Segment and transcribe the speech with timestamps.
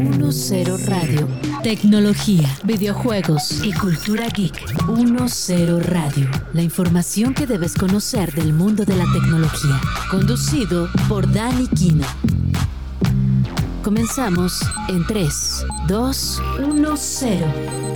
[0.00, 1.28] 10 Radio.
[1.62, 4.54] Tecnología, videojuegos y cultura geek.
[4.96, 6.30] 10 Radio.
[6.54, 9.78] La información que debes conocer del mundo de la tecnología.
[10.10, 12.06] Conducido por Dani Kino.
[13.82, 17.89] Comenzamos en 3, 2, 1, 0.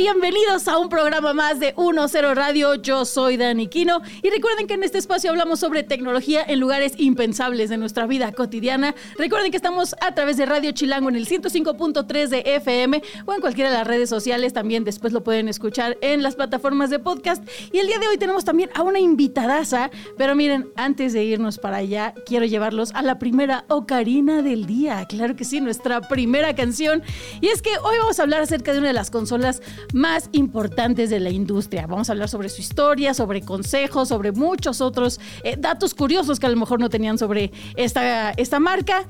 [0.00, 2.74] Bienvenidos a un programa más de 1-0 Radio.
[2.76, 6.94] Yo soy Dani Quino y recuerden que en este espacio hablamos sobre tecnología en lugares
[6.96, 8.94] impensables de nuestra vida cotidiana.
[9.18, 13.42] Recuerden que estamos a través de Radio Chilango en el 105.3 de FM o en
[13.42, 14.54] cualquiera de las redes sociales.
[14.54, 17.46] También después lo pueden escuchar en las plataformas de podcast.
[17.70, 19.90] Y el día de hoy tenemos también a una invitadaza.
[20.16, 25.04] Pero miren, antes de irnos para allá, quiero llevarlos a la primera ocarina del día.
[25.10, 27.02] Claro que sí, nuestra primera canción.
[27.42, 29.60] Y es que hoy vamos a hablar acerca de una de las consolas
[29.92, 31.86] más importantes de la industria.
[31.86, 36.46] Vamos a hablar sobre su historia, sobre consejos, sobre muchos otros eh, datos curiosos que
[36.46, 39.04] a lo mejor no tenían sobre esta, esta marca.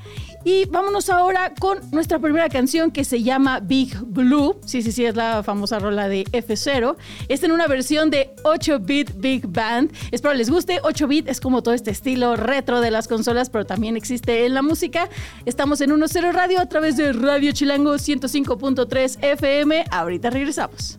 [0.44, 4.58] Y vámonos ahora con nuestra primera canción que se llama Big Blue.
[4.64, 6.96] Sí, sí, sí, es la famosa rola de F0.
[7.28, 9.92] Está en una versión de 8-bit Big Band.
[10.10, 10.80] Espero les guste.
[10.80, 14.62] 8-bit es como todo este estilo retro de las consolas, pero también existe en la
[14.62, 15.10] música.
[15.44, 19.84] Estamos en 1-0 Radio a través de Radio Chilango 105.3 FM.
[19.90, 20.98] Ahorita regresamos.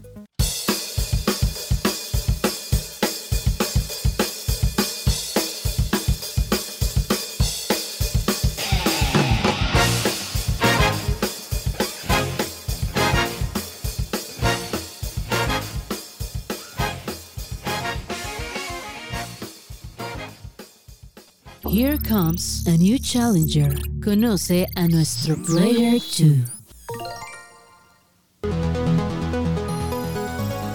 [21.81, 23.73] Here comes a new challenger.
[24.03, 26.45] Conoce a nuestro Player 2.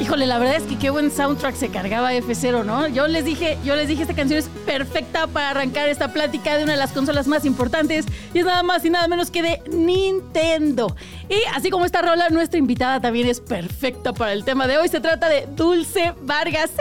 [0.00, 2.88] Híjole, la verdad es que qué buen soundtrack se cargaba F0, ¿no?
[2.88, 6.64] Yo les dije, yo les dije, esta canción es perfecta para arrancar esta plática de
[6.64, 9.62] una de las consolas más importantes y es nada más y nada menos que de
[9.70, 10.96] Nintendo.
[11.28, 14.88] Y así como esta rola, nuestra invitada también es perfecta para el tema de hoy.
[14.88, 16.72] Se trata de Dulce Vargas.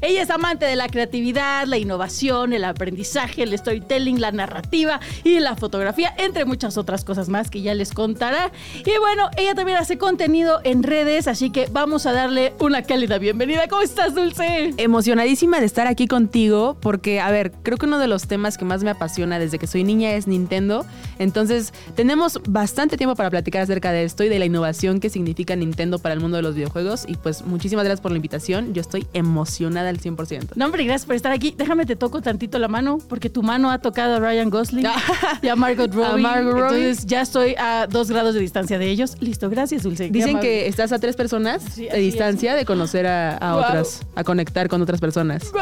[0.00, 5.40] Ella es amante de la creatividad, la innovación, el aprendizaje, el storytelling, la narrativa y
[5.40, 8.52] la fotografía, entre muchas otras cosas más que ya les contará.
[8.84, 13.18] Y bueno, ella también hace contenido en redes, así que vamos a darle una cálida
[13.18, 13.68] bienvenida.
[13.68, 14.74] ¿Cómo estás, Dulce?
[14.76, 18.64] Emocionadísima de estar aquí contigo porque, a ver, creo que uno de los temas que
[18.64, 20.84] más me apasiona desde que soy niña es Nintendo.
[21.18, 25.56] Entonces, tenemos bastante tiempo para platicar acerca de esto y de la innovación que significa
[25.56, 27.04] Nintendo para el mundo de los videojuegos.
[27.08, 28.74] Y pues, muchísimas gracias por la invitación.
[28.74, 30.50] Yo estoy emocionada al 100%.
[30.54, 31.54] No, hombre, gracias por estar aquí.
[31.56, 34.86] Déjame te toco tantito la mano porque tu mano ha tocado a Ryan Gosling
[35.42, 36.24] y a Margot Robbie.
[36.24, 36.88] A Margot Robbie.
[36.88, 39.16] Entonces, ya estoy a dos grados de distancia de ellos.
[39.20, 40.10] Listo, gracias, Dulce.
[40.10, 44.82] Dicen que estás a tres personas de distancia de conocer a, otras, a conectar con
[44.82, 45.52] otras personas.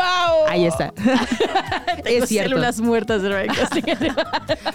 [0.48, 0.92] Ahí está.
[2.04, 2.50] es cierto.
[2.50, 3.48] células muertas de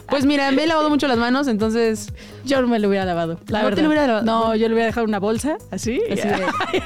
[0.08, 2.12] Pues mira, me he lavado mucho las manos, entonces.
[2.46, 3.40] Yo no me lo hubiera lavado.
[3.48, 3.82] La verdad.
[3.82, 4.26] lo hubiera lavado?
[4.26, 6.02] No, yo le hubiera dejado una bolsa así.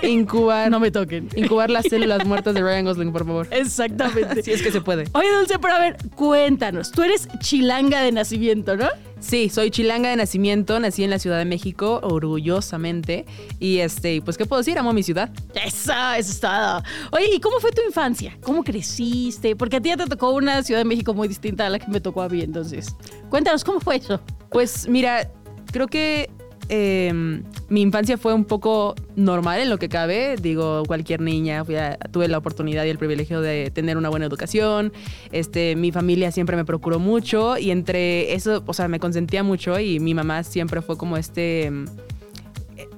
[0.01, 0.69] incubar.
[0.69, 1.29] No me toquen.
[1.35, 3.47] Incubar las células muertas de Ryan Gosling, por favor.
[3.51, 4.43] Exactamente.
[4.43, 5.05] Si es que se puede.
[5.13, 6.91] Oye, Dulce, pero a ver, cuéntanos.
[6.91, 8.87] Tú eres chilanga de nacimiento, ¿no?
[9.19, 13.25] Sí, soy chilanga de nacimiento, nací en la Ciudad de México, orgullosamente.
[13.57, 14.77] Y este, pues, ¿qué puedo decir?
[14.77, 15.29] Amo mi ciudad.
[15.55, 16.83] Eso, eso es todo.
[17.11, 18.37] Oye, ¿y cómo fue tu infancia?
[18.41, 19.55] ¿Cómo creciste?
[19.55, 21.87] Porque a ti ya te tocó una Ciudad de México muy distinta a la que
[21.89, 22.95] me tocó a mí, entonces.
[23.29, 24.19] Cuéntanos, ¿cómo fue eso?
[24.49, 25.31] Pues mira,
[25.71, 26.29] creo que
[26.69, 30.35] Em, mi infancia fue un poco normal en lo que cabe.
[30.41, 31.63] Digo, cualquier niña,
[32.11, 34.93] tuve la oportunidad y el privilegio de tener una buena educación.
[35.31, 39.79] Este, mi familia siempre me procuró mucho y entre eso, o sea, me consentía mucho
[39.79, 41.85] y mi mamá siempre fue como este em,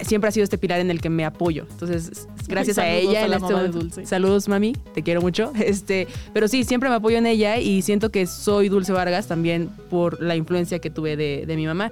[0.02, 1.66] siempre ha sido este pilar en el que me apoyo.
[1.70, 3.26] Entonces, gracias a ella.
[3.26, 4.06] A la este.
[4.06, 5.52] Saludos, mami, te quiero mucho.
[5.66, 9.70] Este, pero sí, siempre me apoyo en ella y siento que soy Dulce Vargas también
[9.90, 11.92] por la influencia que tuve de, de mi mamá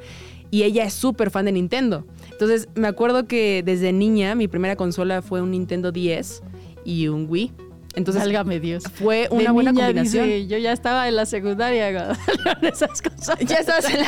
[0.54, 2.06] y ella es súper fan de Nintendo.
[2.30, 6.44] Entonces me acuerdo que desde niña mi primera consola fue un Nintendo 10
[6.86, 7.52] y un Wii.
[7.96, 8.84] Entonces, Válgame Dios.
[8.94, 10.30] Fue una buena combinación.
[10.48, 12.16] yo ya estaba en la secundaria
[12.62, 13.40] esas cosas.
[13.40, 14.00] Ya estabas en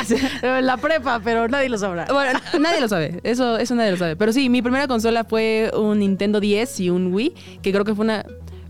[0.42, 2.06] la, en la prepa, pero nadie lo sabrá.
[2.12, 3.18] Bueno, nadie lo sabe.
[3.24, 4.14] Eso, eso nadie lo sabe.
[4.14, 7.94] Pero sí, mi primera consola fue un Nintendo 10 y un Wii, que creo que
[7.96, 8.24] fue una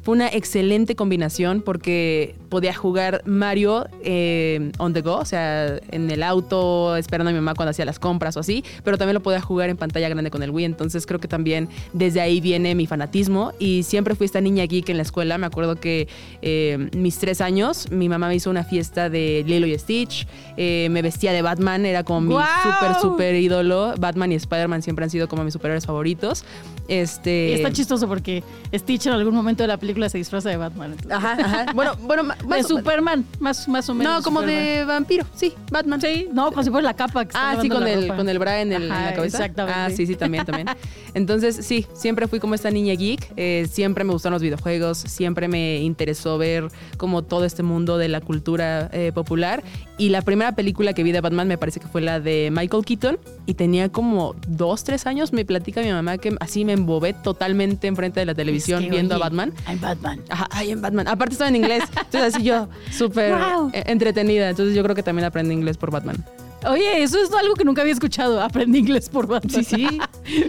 [0.06, 6.08] fue una excelente combinación porque podía jugar Mario eh, on the go, o sea, en
[6.08, 9.20] el auto, esperando a mi mamá cuando hacía las compras o así, pero también lo
[9.20, 10.64] podía jugar en pantalla grande con el Wii.
[10.64, 14.88] Entonces creo que también desde ahí viene mi fanatismo y siempre fui esta niña geek
[14.90, 15.38] en la escuela.
[15.38, 16.06] Me acuerdo que
[16.40, 20.86] eh, mis tres años, mi mamá me hizo una fiesta de Lilo y Stitch, eh,
[20.92, 23.94] me vestía de Batman, era como mi súper, súper ídolo.
[23.98, 26.44] Batman y Spider-Man siempre han sido como mis superhéroes favoritos.
[26.88, 27.54] Este...
[27.54, 28.42] está chistoso porque
[28.74, 30.94] Stitch en algún momento de la película se disfraza de Batman.
[31.10, 31.72] Ajá, ajá.
[31.74, 34.12] Bueno, bueno, ma- de más, Superman, más, más o menos.
[34.18, 34.64] No, como Superman.
[34.64, 36.00] de vampiro, sí, Batman.
[36.00, 37.24] Sí, no, como si fuera la capa.
[37.24, 39.38] Que Ah, sí, con el, con el bra en, el- en la cabeza.
[39.38, 39.78] Exactamente.
[39.80, 40.68] Ah, sí, sí, también, también.
[41.14, 43.32] Entonces, sí, siempre fui como esta niña geek.
[43.36, 44.98] eh, siempre me gustaron los videojuegos.
[44.98, 49.62] Siempre me interesó ver como todo este mundo de la cultura eh, popular.
[49.98, 52.84] Y la primera película que vi de Batman me parece que fue la de Michael
[52.84, 53.18] Keaton.
[53.46, 55.32] Y tenía como dos, tres años.
[55.32, 58.90] Me platica mi mamá que así me embobé totalmente enfrente de la televisión Es que,
[58.90, 59.52] viendo oye, a Batman.
[59.69, 60.20] I'm Batman.
[60.28, 61.06] Ajá, ay, en Batman.
[61.08, 61.84] Aparte estaba en inglés.
[61.96, 63.70] Entonces así yo súper Wow.
[63.72, 64.50] entretenida.
[64.50, 66.16] Entonces yo creo que también aprendí inglés por Batman.
[66.64, 68.40] Oye, eso es algo que nunca había escuchado.
[68.40, 69.64] Aprendí inglés por Batman.
[69.64, 70.00] Sí, sí.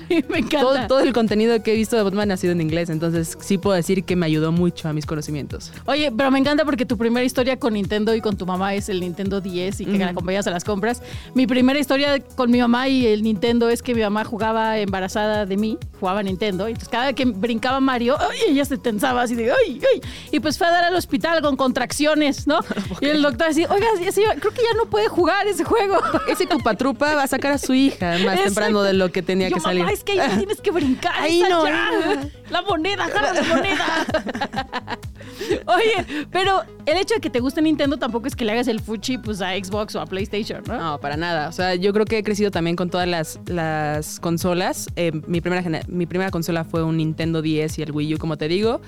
[0.30, 0.60] Me encanta.
[0.62, 3.58] Todo, todo el contenido que he visto de Batman ha sido en inglés, entonces sí
[3.58, 5.72] puedo decir que me ayudó mucho a mis conocimientos.
[5.86, 8.90] Oye, pero me encanta porque tu primera historia con Nintendo y con tu mamá es
[8.90, 11.04] el Nintendo 10 y que la acompañas a las compras.
[11.36, 15.46] Mi primera historia con mi mamá y el Nintendo es que mi mamá jugaba embarazada
[15.46, 18.52] de mí, jugaba Nintendo, y entonces cada vez que brincaba Mario, ¡ay!
[18.52, 19.82] ella se tensaba así de ¡ay!
[19.94, 20.02] ¡ay!
[20.32, 22.60] Y pues fue a dar al hospital con contracciones, ¿no?
[23.02, 23.88] Y el doctor así, oiga,
[24.40, 26.00] creo que ya no puede jugar ese juego.
[26.28, 28.44] Ese Cupatrupa va a sacar a su hija más Exacto.
[28.44, 29.84] temprano de lo que tenía Yo, que salir.
[29.84, 31.14] Mamá, es que ahí tienes que brincar.
[31.18, 32.30] Ahí no, allá.
[32.50, 34.06] La moneda, jala la moneda.
[35.68, 38.80] Oye, pero el hecho de que te guste Nintendo tampoco es que le hagas el
[38.80, 40.78] fuchi pues, a Xbox o a PlayStation, ¿no?
[40.78, 41.50] No, para nada.
[41.50, 44.88] O sea, yo creo que he crecido también con todas las, las consolas.
[44.96, 48.38] Eh, mi, primera, mi primera consola fue un Nintendo 10 y el Wii U, como
[48.38, 48.82] te digo.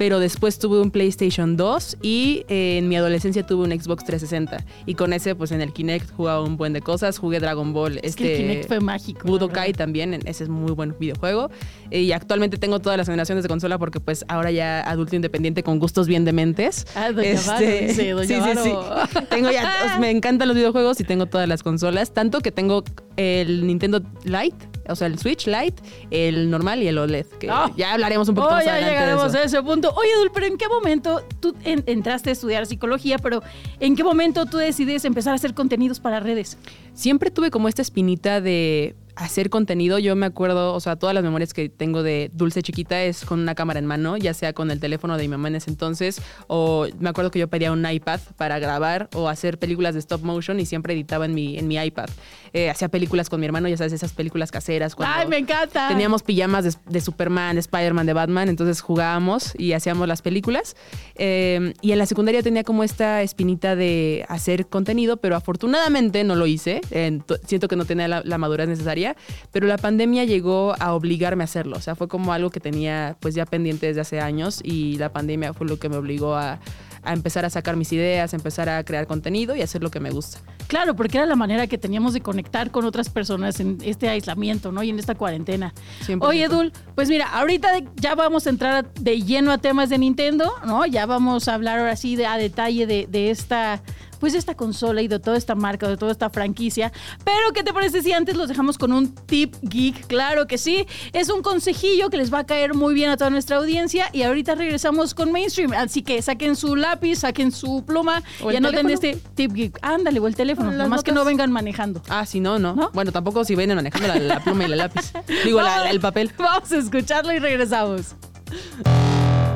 [0.00, 4.64] Pero después tuve un PlayStation 2 y eh, en mi adolescencia tuve un Xbox 360.
[4.86, 7.18] Y con ese, pues en el Kinect jugaba un buen de cosas.
[7.18, 7.98] Jugué Dragon Ball.
[7.98, 9.28] es este, que el Kinect fue mágico.
[9.28, 11.50] Budokai también, ese es muy buen videojuego.
[11.90, 15.62] Eh, y actualmente tengo todas las generaciones de consola porque pues ahora ya adulto independiente
[15.62, 16.86] con gustos bien dementes.
[16.94, 19.18] Ah, Doña Varo, dice, Doña sí, sí, sí.
[19.28, 22.14] Tengo ya, me encantan los videojuegos y tengo todas las consolas.
[22.14, 22.84] Tanto que tengo
[23.18, 27.26] el Nintendo Lite, o sea, el Switch Lite, el normal y el OLED.
[27.38, 27.70] Que Ah.
[27.76, 29.38] ya hablaremos un poquito Oh, más ya adelante de llegaremos eso.
[29.38, 29.92] a ese punto.
[29.94, 33.18] Oye, Dul, pero ¿en qué momento tú en- entraste a estudiar psicología?
[33.18, 33.42] Pero
[33.80, 36.58] ¿en qué momento tú decides empezar a hacer contenidos para redes?
[36.94, 39.98] Siempre tuve como esta espinita de hacer contenido.
[39.98, 43.38] Yo me acuerdo, o sea, todas las memorias que tengo de Dulce Chiquita es con
[43.40, 46.20] una cámara en mano, ya sea con el teléfono de mi mamá en ese entonces,
[46.48, 50.22] o me acuerdo que yo pedía un iPad para grabar o hacer películas de stop
[50.22, 52.08] motion y siempre editaba en mi, en mi iPad.
[52.52, 54.94] Eh, hacía películas con mi hermano, ya sabes, esas películas caseras.
[54.94, 55.88] Cuando ¡Ay, me encanta!
[55.88, 60.74] Teníamos pijamas de, de Superman, de Spider-Man, de Batman, entonces jugábamos y hacíamos las películas.
[61.16, 66.34] Eh, y en la secundaria tenía como esta espinita de hacer contenido, pero afortunadamente no
[66.34, 66.80] lo hice.
[66.90, 69.09] Eh, to- siento que no tenía la, la madurez necesaria,
[69.52, 71.76] pero la pandemia llegó a obligarme a hacerlo.
[71.76, 75.12] O sea, fue como algo que tenía pues ya pendiente desde hace años y la
[75.12, 76.60] pandemia fue lo que me obligó a,
[77.02, 80.00] a empezar a sacar mis ideas, a empezar a crear contenido y hacer lo que
[80.00, 80.40] me gusta.
[80.66, 84.70] Claro, porque era la manera que teníamos de conectar con otras personas en este aislamiento,
[84.70, 84.82] ¿no?
[84.82, 85.74] Y en esta cuarentena.
[86.06, 86.18] 100%.
[86.20, 90.52] Oye, Dul, pues mira, ahorita ya vamos a entrar de lleno a temas de Nintendo,
[90.64, 90.86] ¿no?
[90.86, 93.82] Ya vamos a hablar ahora sí de, a detalle de, de esta,
[94.20, 96.92] pues de esta consola y de toda esta marca, de toda esta franquicia.
[97.24, 100.06] Pero, ¿qué te parece si antes los dejamos con un tip geek?
[100.06, 100.86] Claro que sí.
[101.12, 104.22] Es un consejillo que les va a caer muy bien a toda nuestra audiencia y
[104.22, 105.72] ahorita regresamos con Mainstream.
[105.72, 109.10] Así que saquen su lápiz, saquen su pluma O y el anoten teléfono.
[109.10, 109.78] este tip geek.
[109.82, 110.70] Ándale, o el teléfono.
[110.70, 112.02] Nomás que no vengan manejando.
[112.08, 112.90] Ah, sí, no, no, ¿No?
[112.92, 115.12] Bueno, tampoco si vienen manejando la, la pluma y la lápiz.
[115.44, 116.30] Digo, la- la- el papel.
[116.38, 118.14] Vamos a escucharlo y regresamos.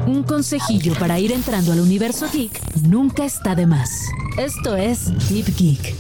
[0.07, 3.91] Un consejillo para ir entrando al universo geek nunca está de más.
[4.37, 5.95] Esto es Deep Geek.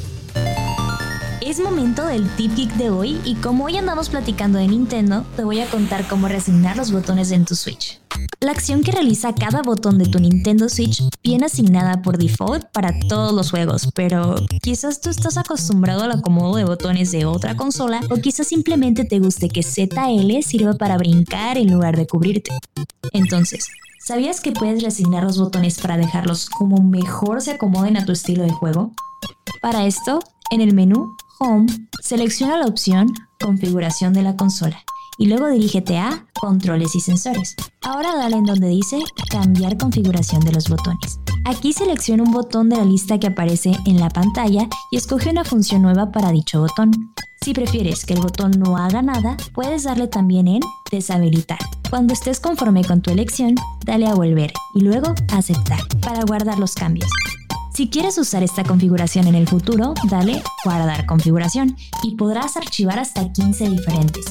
[1.40, 5.44] Es momento del Tip Geek de hoy y como hoy andamos platicando de Nintendo, te
[5.44, 8.00] voy a contar cómo reasignar los botones en tu Switch.
[8.40, 12.98] La acción que realiza cada botón de tu Nintendo Switch viene asignada por default para
[13.08, 18.00] todos los juegos, pero quizás tú estás acostumbrado al acomodo de botones de otra consola
[18.10, 22.50] o quizás simplemente te guste que ZL sirva para brincar en lugar de cubrirte.
[23.12, 23.68] Entonces,
[24.04, 28.42] ¿sabías que puedes reasignar los botones para dejarlos como mejor se acomoden a tu estilo
[28.42, 28.92] de juego?
[29.62, 30.20] Para esto,
[30.50, 31.66] en el menú Home,
[32.02, 34.82] selecciona la opción Configuración de la consola
[35.18, 37.54] y luego dirígete a Controles y sensores.
[37.82, 38.98] Ahora dale en donde dice
[39.30, 41.18] Cambiar configuración de los botones.
[41.46, 45.44] Aquí selecciona un botón de la lista que aparece en la pantalla y escoge una
[45.44, 46.90] función nueva para dicho botón.
[47.42, 50.60] Si prefieres que el botón no haga nada, puedes darle también en
[50.90, 51.58] Deshabilitar.
[51.90, 56.74] Cuando estés conforme con tu elección, dale a Volver y luego Aceptar para guardar los
[56.74, 57.10] cambios.
[57.74, 63.30] Si quieres usar esta configuración en el futuro, dale Guardar configuración y podrás archivar hasta
[63.30, 64.24] 15 diferentes.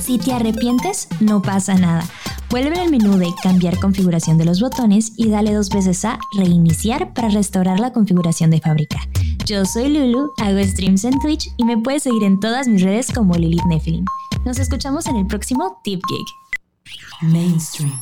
[0.00, 2.04] Si te arrepientes, no pasa nada.
[2.48, 7.12] Vuelve al menú de Cambiar configuración de los botones y dale dos veces a Reiniciar
[7.12, 8.98] para restaurar la configuración de fábrica.
[9.44, 13.12] Yo soy Lulu, hago streams en Twitch y me puedes seguir en todas mis redes
[13.12, 14.04] como Lilith Nephilim.
[14.44, 17.32] Nos escuchamos en el próximo Tip Geek.
[17.32, 18.00] Mainstream.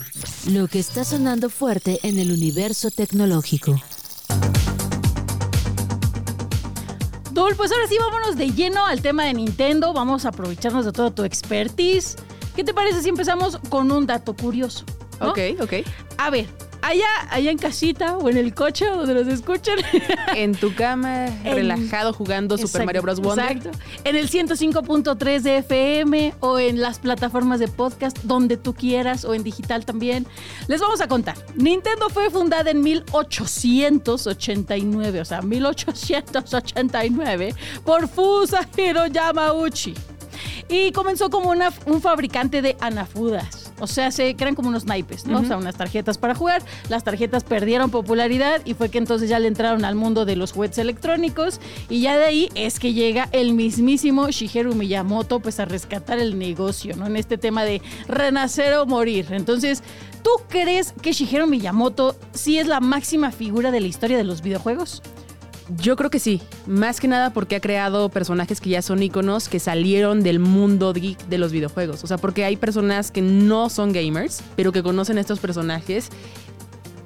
[0.51, 3.81] Lo que está sonando fuerte en el universo tecnológico.
[7.33, 9.93] Dul, pues ahora sí vámonos de lleno al tema de Nintendo.
[9.95, 12.17] Vamos a aprovecharnos de toda tu expertise.
[12.55, 14.85] ¿Qué te parece si empezamos con un dato curioso?
[15.21, 15.31] ¿no?
[15.31, 15.73] Ok, ok.
[16.19, 16.47] A ver,
[16.83, 19.77] allá, allá en casita o en el coche donde nos escuchen.
[20.37, 23.21] En tu cama, En- relajado, jugando Super Mario Bros.
[23.21, 23.53] Wonder.
[23.57, 23.79] Exacto.
[24.03, 29.33] En el 105.3 de FM o en las plataformas de podcast, donde tú quieras, o
[29.35, 30.27] en digital también.
[30.67, 31.37] Les vamos a contar.
[31.55, 39.95] Nintendo fue fundada en 1889, o sea, 1889, por Fusahiro Yamauchi.
[40.69, 43.73] Y comenzó como una- un fabricante de anafudas.
[43.81, 45.41] O sea, se crean como unos naipes, ¿no?
[45.41, 46.63] O sea, unas tarjetas para jugar.
[46.89, 50.53] Las tarjetas perdieron popularidad y fue que entonces ya le entraron al mundo de los
[50.53, 51.61] juguetes electrónicos.
[51.91, 56.39] Y ya de ahí es que llega el mismísimo Shigeru Miyamoto, pues a rescatar el
[56.39, 57.07] negocio, ¿no?
[57.07, 59.27] En este tema de renacer o morir.
[59.31, 59.83] Entonces,
[60.23, 64.41] ¿tú crees que Shigeru Miyamoto sí es la máxima figura de la historia de los
[64.41, 65.03] videojuegos?
[65.79, 69.49] Yo creo que sí, más que nada porque ha creado personajes que ya son iconos
[69.49, 72.05] que salieron del mundo geek de los videojuegos.
[72.05, 76.11] O sea, porque hay personas que no son gamers, pero que conocen estos personajes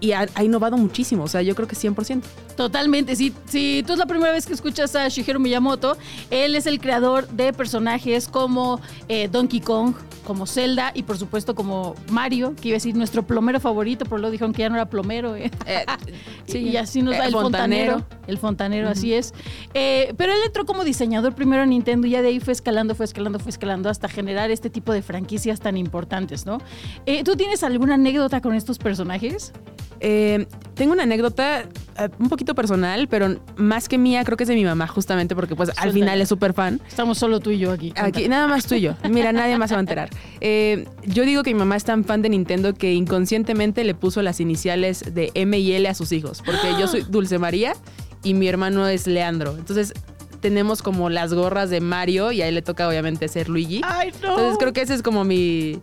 [0.00, 1.24] y ha, ha innovado muchísimo.
[1.24, 2.22] O sea, yo creo que 100%.
[2.56, 3.14] Totalmente.
[3.16, 5.96] Si, si tú es la primera vez que escuchas a Shigeru Miyamoto,
[6.30, 11.54] él es el creador de personajes como eh, Donkey Kong, como Zelda y por supuesto
[11.54, 14.74] como Mario, que iba a decir nuestro plomero favorito, pero luego dijeron que ya no
[14.74, 15.36] era plomero.
[15.36, 15.50] eh.
[15.66, 15.84] Eh,
[16.46, 17.92] Sí, y así nos Eh, da el fontanero.
[17.92, 18.22] fontanero.
[18.26, 19.32] El fontanero, así es.
[19.72, 23.04] Pero él entró como diseñador primero en Nintendo y ya de ahí fue escalando, fue
[23.04, 26.58] escalando, fue escalando hasta generar este tipo de franquicias tan importantes, ¿no?
[27.24, 29.52] ¿Tú tienes alguna anécdota con estos personajes?
[30.00, 31.62] Eh, tengo una anécdota
[31.98, 35.34] eh, un poquito personal, pero más que mía, creo que es de mi mamá, justamente
[35.34, 36.80] porque pues al final es súper fan.
[36.88, 37.92] Estamos solo tú y yo aquí.
[37.96, 38.94] Aquí, nada más tú y yo.
[39.10, 40.10] Mira, nadie más se va a enterar.
[40.40, 44.22] Eh, yo digo que mi mamá es tan fan de Nintendo que inconscientemente le puso
[44.22, 46.42] las iniciales de M y L a sus hijos.
[46.44, 47.72] Porque yo soy Dulce María
[48.22, 49.56] y mi hermano es Leandro.
[49.58, 49.94] Entonces
[50.40, 53.80] tenemos como las gorras de Mario y a él le toca obviamente ser Luigi.
[53.84, 54.30] ¡Ay, no!
[54.30, 55.80] Entonces creo que ese es como mi,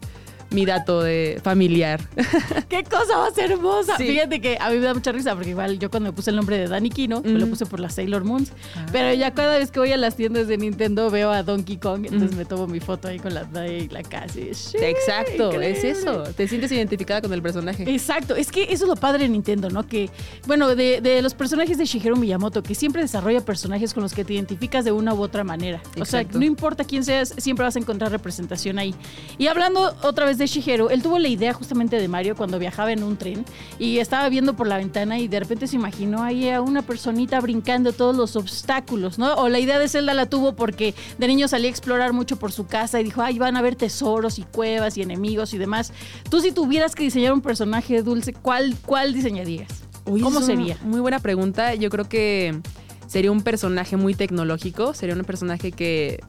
[0.52, 2.02] mi dato de familiar.
[2.70, 3.98] ¡Qué cosa más hermosa!
[3.98, 4.08] Sí.
[4.08, 6.36] Fíjate que a mí me da mucha risa porque igual yo cuando me puse el
[6.36, 8.52] nombre de Danny Kino, me lo puse por las Sailor Moons.
[8.76, 8.86] Ah.
[8.92, 12.06] Pero ya cada vez que voy a las tiendas de Nintendo veo a Donkey Kong,
[12.06, 14.40] entonces me tomo mi foto ahí con la, ahí la casa.
[14.40, 15.90] y, Exacto, es increíble.
[15.90, 16.24] eso.
[16.36, 17.84] Te sientes identificada con el personaje.
[17.94, 19.88] Exacto, es que eso es lo padre de Nintendo, ¿no?
[19.88, 20.10] Que,
[20.48, 24.24] bueno, de, de los personajes de Shigeru Miyamoto, que siempre desarrolla personajes con los que
[24.26, 25.82] te identificas de una u otra manera.
[26.00, 26.40] O sea, Exacto.
[26.40, 28.96] no importa quién seas, siempre vas a encontrar representación ahí.
[29.38, 32.92] Y hablando otra vez de Shigeru, él tuvo la idea justamente de Mario cuando viajaba
[32.92, 33.46] en un tren
[33.80, 37.40] y estaba viendo por la ventana y de repente se imaginó ahí a una personita
[37.42, 39.34] brincando todos los obstáculos, ¿no?
[39.36, 42.52] O la idea de Zelda la tuvo porque de niño salía a explorar mucho por
[42.52, 45.94] su casa y dijo, ay, van a haber tesoros y cuevas y enemigos y demás.
[46.30, 49.84] Tú si tuvieras que diseñar un personaje dulce, ¿cuál, cuál diseñarías?
[50.06, 50.78] Uy, ¿Cómo sería?
[50.84, 51.74] Muy buena pregunta.
[51.76, 52.60] Yo creo que
[53.08, 54.94] sería un personaje muy tecnológico.
[54.94, 56.20] Sería un personaje que,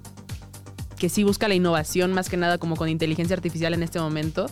[0.99, 4.47] que sí busca la innovación más que nada como con inteligencia artificial en este momento.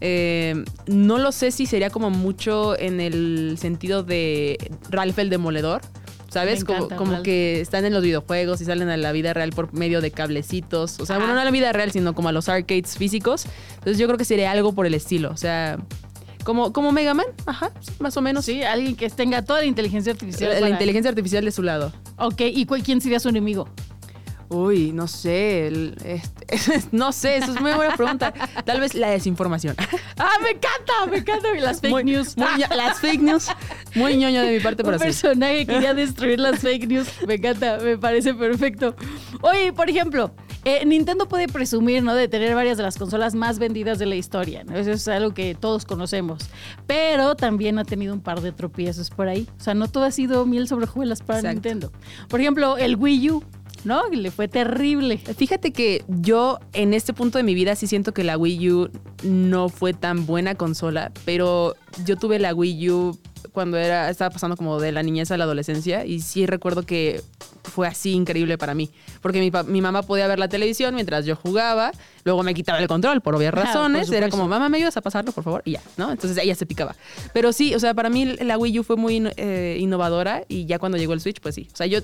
[0.00, 4.58] Eh, no lo sé si sería como mucho en el sentido de
[4.90, 5.80] Ralph el Demoledor.
[6.28, 6.64] ¿Sabes?
[6.64, 10.00] Como, como que están en los videojuegos y salen a la vida real por medio
[10.00, 10.98] de cablecitos.
[10.98, 13.44] O sea, bueno, no a la vida real, sino como a los arcades físicos.
[13.74, 15.30] Entonces yo creo que sería algo por el estilo.
[15.30, 15.76] O sea,
[16.42, 18.46] como, como Mega Man, ajá, más o menos.
[18.46, 20.58] Sí, alguien que tenga toda la inteligencia artificial.
[20.58, 21.92] La, inteligencia artificial de su lado.
[22.16, 23.68] Ok, ¿y cuál, quién sería su enemigo?
[24.52, 25.66] Uy, no sé.
[25.68, 28.32] el- este, no sé, eso es muy buena pregunta.
[28.64, 29.74] Tal vez la desinformación.
[30.18, 30.92] ¡Ah, me encanta!
[31.10, 32.36] Me encanta las fake Muy- news.
[32.36, 33.48] muy las fake news.
[33.94, 35.04] Muy ñoño de mi parte, Un pero sí.
[35.04, 37.08] personaje quería destruir las fake news.
[37.26, 38.94] Me encanta, me parece perfecto.
[39.42, 42.14] Oye, por ejemplo, eh, Nintendo puede presumir, ¿no?
[42.14, 44.76] De tener varias de las consolas más vendidas de la historia, ¿no?
[44.76, 46.48] Eso es algo que todos conocemos.
[46.86, 49.48] Pero también ha tenido un par de tropiezos por ahí.
[49.58, 51.54] O sea, no todo ha sido miel sobre hojuelas para Exacto.
[51.54, 51.92] Nintendo.
[52.28, 53.44] Por ejemplo, el Wii U,
[53.84, 54.08] ¿no?
[54.08, 55.18] Le fue terrible.
[55.18, 58.90] Fíjate que yo en este punto de mi vida sí siento que la Wii U
[59.24, 61.74] no fue tan buena consola, pero
[62.04, 63.18] yo tuve la Wii U
[63.52, 67.22] cuando era estaba pasando como de la niñez a la adolescencia y sí recuerdo que
[67.64, 68.90] fue así increíble para mí,
[69.20, 71.92] porque mi, mamá podía ver la televisión mientras yo jugaba,
[72.24, 75.00] luego me quitaba el control por obvias por razones, era como, mamá, ¿me ayudas a
[75.00, 75.62] pasarlo, por favor?
[75.64, 76.10] Y ya, ¿no?
[76.10, 76.96] Entonces ella se picaba.
[77.32, 80.78] Pero sí, o sea, para mí la Wii U fue muy eh, innovadora y ya
[80.78, 81.68] cuando llegó el Switch, pues sí.
[81.72, 82.00] O sea, yo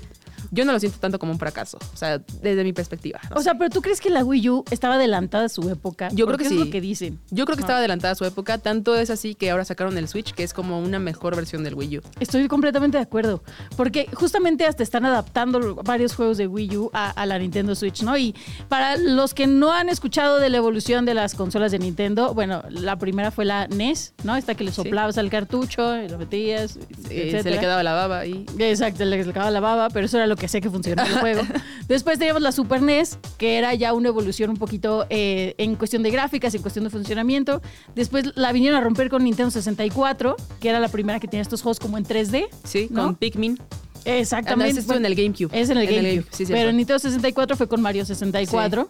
[0.51, 3.19] yo no lo siento tanto como un fracaso, o sea, desde mi perspectiva.
[3.29, 6.09] no O sea, pero ¿tú crees que la Wii U estaba adelantada a su época?
[6.11, 6.57] Yo creo que es sí.
[6.57, 7.19] lo que dicen.
[7.29, 7.65] Yo creo que No.
[7.65, 10.53] estaba adelantada a su época, tanto es así que ahora sacaron el Switch, que es
[10.53, 12.01] como una mejor versión del Wii U.
[12.19, 13.43] Estoy completamente de acuerdo.
[13.75, 15.48] Porque justamente hasta están adaptando
[15.83, 18.17] varios juegos de Wii U a, a la Nintendo Switch, ¿no?
[18.17, 18.35] Y
[18.67, 22.63] para los que no han escuchado de la evolución de las consolas de Nintendo, bueno,
[22.69, 24.35] la primera fue la NES, ¿no?
[24.35, 26.77] Esta que le soplabas al cartucho, y lo metías,
[27.09, 30.27] Eh, se le quedaba la baba y Exacto, le sacaba la baba, pero eso era
[30.27, 31.41] lo que sé que funcionaba el juego.
[31.87, 36.03] Después teníamos la Super NES, que era ya una evolución un poquito eh, en cuestión
[36.03, 37.61] de gráficas, en cuestión de funcionamiento.
[37.95, 41.61] Después la vinieron a romper con Nintendo 64, que era la primera que tenía estos
[41.61, 42.47] juegos como en 3D.
[42.63, 43.05] sí, ¿no?
[43.05, 43.59] con Pikmin.
[44.05, 44.79] Exactamente.
[44.79, 45.49] Estuvo en el GameCube.
[45.51, 46.25] Es en el GameCube.
[46.31, 48.89] sí, pero en Nintendo 64 fue con Mario 64.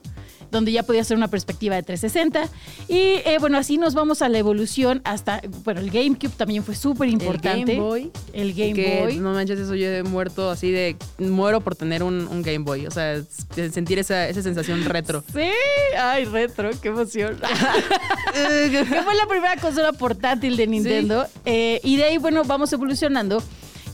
[0.51, 2.49] Donde ya podía hacer una perspectiva de 360.
[2.87, 5.41] Y eh, bueno, así nos vamos a la evolución hasta.
[5.63, 7.73] Bueno, el GameCube también fue súper importante.
[7.73, 8.11] El Game Boy.
[8.33, 9.17] El Game que, Boy.
[9.17, 10.95] No manches, eso yo he muerto así de.
[11.19, 12.87] Muero por tener un, un Game Boy.
[12.87, 13.21] O sea,
[13.53, 15.23] sentir esa, esa sensación retro.
[15.31, 15.51] Sí,
[15.95, 17.39] ay, retro, qué emoción.
[18.33, 21.27] que fue la primera consola portátil de Nintendo.
[21.45, 23.43] Eh, y de ahí, bueno, vamos evolucionando.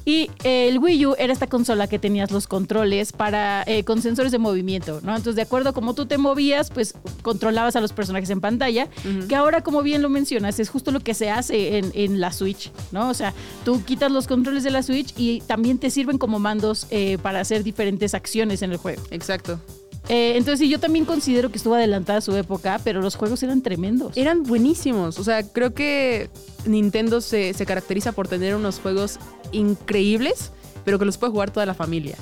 [0.05, 4.03] Y eh, el Wii U era esta consola que tenías los controles para eh, con
[4.03, 5.09] sensores de movimiento, ¿no?
[5.15, 6.93] Entonces, de acuerdo a cómo tú te movías, pues
[7.23, 8.87] controlabas a los personajes en pantalla,
[9.27, 12.31] que ahora, como bien lo mencionas, es justo lo que se hace en, en la
[12.31, 13.09] Switch, ¿no?
[13.09, 13.33] O sea,
[13.63, 17.39] tú quitas los controles de la Switch y también te sirven como mandos eh, para
[17.39, 19.01] hacer diferentes acciones en el juego.
[19.09, 19.59] Exacto.
[20.07, 23.41] Eh, entonces, sí, yo también considero que estuvo adelantada a su época, pero los juegos
[23.41, 24.15] eran tremendos.
[24.15, 25.17] Eran buenísimos.
[25.17, 26.29] O sea, creo que
[26.65, 29.19] Nintendo se, se caracteriza por tener unos juegos
[29.51, 30.51] increíbles,
[30.83, 32.17] pero que los puede jugar toda la familia.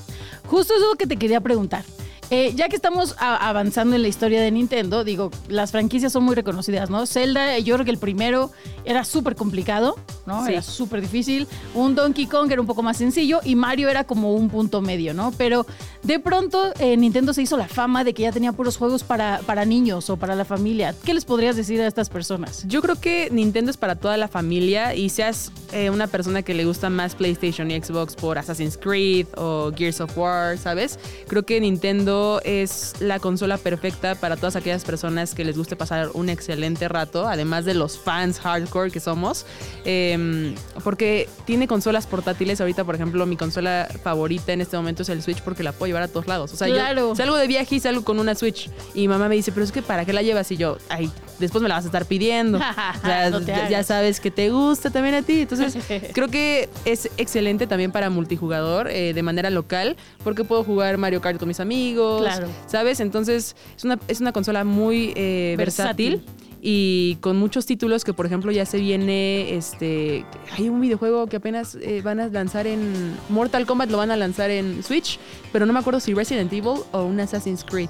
[0.48, 1.84] Justo eso es lo que te quería preguntar.
[2.30, 6.36] Eh, ya que estamos avanzando en la historia de Nintendo, digo, las franquicias son muy
[6.36, 7.06] reconocidas, ¿no?
[7.06, 8.51] Zelda, yo creo que el primero
[8.86, 10.46] era súper complicado, ¿no?
[10.46, 10.53] Sí.
[10.53, 11.48] Era súper difícil.
[11.74, 15.13] Un Donkey Kong era un poco más sencillo y Mario era como un punto medio,
[15.13, 15.32] ¿no?
[15.38, 15.65] Pero
[16.01, 19.42] de pronto eh, Nintendo se hizo la fama de que ya tenía puros juegos para,
[19.46, 20.96] para niños o para la familia.
[21.03, 22.65] ¿Qué les podrías decir a estas personas?
[22.68, 26.53] Yo creo que Nintendo es para toda la familia y seas eh, una persona que
[26.53, 31.00] le gusta más PlayStation y Xbox por Assassin's Creed o Gears of War, ¿sabes?
[31.27, 32.12] Creo que Nintendo
[32.43, 37.27] es la consola perfecta para todas aquellas personas que les guste pasar un excelente rato,
[37.27, 39.46] además de los fans hardcore que somos,
[39.86, 40.53] eh,
[40.84, 42.60] porque tiene consolas portátiles.
[42.62, 45.88] Ahorita, por ejemplo, mi consola favorita en este momento es el Switch porque la puedo
[45.88, 46.53] llevar a todos lados.
[46.53, 47.10] O sea, Claro.
[47.10, 49.72] yo salgo de viaje y salgo con una Switch y mamá me dice, pero es
[49.72, 50.51] que ¿para qué la llevas?
[50.51, 52.59] Y yo, ay, después me la vas a estar pidiendo.
[53.03, 55.41] O sea, No te ya, sabes que te gusta también a ti.
[55.41, 55.77] Entonces,
[56.13, 61.22] creo que es excelente también para multijugador eh, de manera local, porque puedo jugar Mario
[61.22, 62.22] Kart con mis amigos.
[62.22, 62.48] Claro.
[62.67, 63.00] ¿Sabes?
[63.00, 66.22] Entonces, es una, es una consola muy eh, Versátil.
[66.22, 66.43] versátil.
[66.65, 70.25] Y con muchos títulos que, por ejemplo, ya se viene, este,
[70.57, 74.15] hay un videojuego que apenas eh, van a lanzar en Mortal Kombat, lo van a
[74.15, 75.19] lanzar en Switch,
[75.51, 77.89] pero no me acuerdo si Resident Evil o un Assassin's Creed.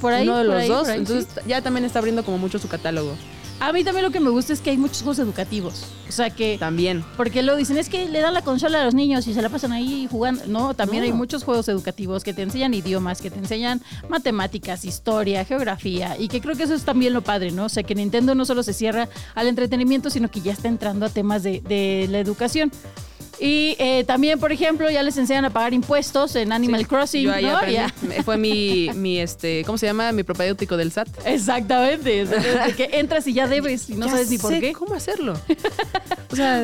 [0.00, 0.88] Por ahí, Uno de por los ahí, dos.
[0.88, 1.40] ahí, entonces sí.
[1.46, 3.14] ya también está abriendo como mucho su catálogo.
[3.60, 5.82] A mí también lo que me gusta es que hay muchos juegos educativos.
[6.08, 6.58] O sea que...
[6.60, 7.04] También.
[7.16, 9.48] Porque lo dicen, es que le dan la consola a los niños y se la
[9.48, 10.44] pasan ahí jugando.
[10.46, 11.06] No, también No.
[11.08, 16.14] hay muchos juegos educativos que te enseñan idiomas, que te enseñan matemáticas, historia, geografía.
[16.16, 17.64] Y que creo que eso es también lo padre, ¿no?
[17.64, 21.04] O sea, que Nintendo no solo se cierra al entretenimiento, sino que ya está entrando
[21.06, 22.70] a temas de, de la educación.
[23.40, 26.86] Y eh, también, por ejemplo, ya les enseñan a pagar impuestos en Animal Sí.
[26.86, 27.56] Crossing, Yo ahí ¿no?
[27.56, 27.74] aprendí.
[27.76, 28.22] Ya.
[28.24, 30.10] Fue mi, mi, este, ¿cómo se llama?
[30.12, 31.08] Mi propedéutico del SAT.
[31.24, 32.26] Exactamente.
[32.76, 34.72] Que entras y ya debes y no Ya sabes ni por sé qué.
[34.72, 35.34] cómo hacerlo.
[36.32, 36.62] o sea,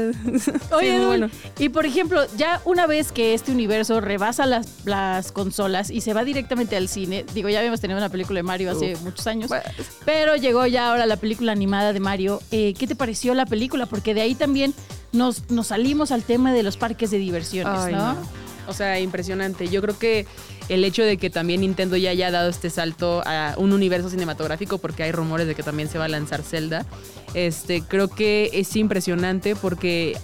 [0.73, 1.31] Oye, sí, bueno.
[1.59, 6.13] y por ejemplo, ya una vez que este universo rebasa las, las consolas y se
[6.13, 9.03] va directamente al cine, digo, ya habíamos tenido una película de Mario hace Uf.
[9.03, 9.65] muchos años, Bueno,
[10.05, 12.41] pero llegó ya ahora la película animada de Mario.
[12.51, 13.87] Eh, ¿Qué te pareció la película?
[13.87, 14.75] Porque de ahí también
[15.15, 18.15] nos, nos salimos al tema de los parques de diversiones, Ay, ¿no?
[18.15, 18.21] no.
[18.67, 19.69] O sea, impresionante.
[19.69, 20.27] Yo creo que
[20.71, 24.79] el hecho de que también Nintendo ya haya dado este salto a un universo cinematográfico,
[24.79, 26.87] porque hay rumores de que también se va a lanzar Zelda,
[27.35, 30.17] este, creo que es impresionante porque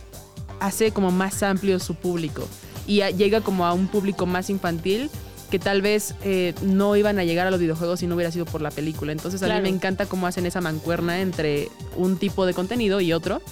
[0.58, 2.46] hace como más amplio su público
[2.86, 5.10] y a- llega como a un público más infantil
[5.50, 8.44] que tal vez eh, no iban a llegar a los videojuegos si no hubiera sido
[8.46, 9.12] por la película.
[9.12, 9.62] Entonces a Claro.
[9.62, 13.42] mí me encanta cómo hacen esa mancuerna entre un tipo de contenido y otro.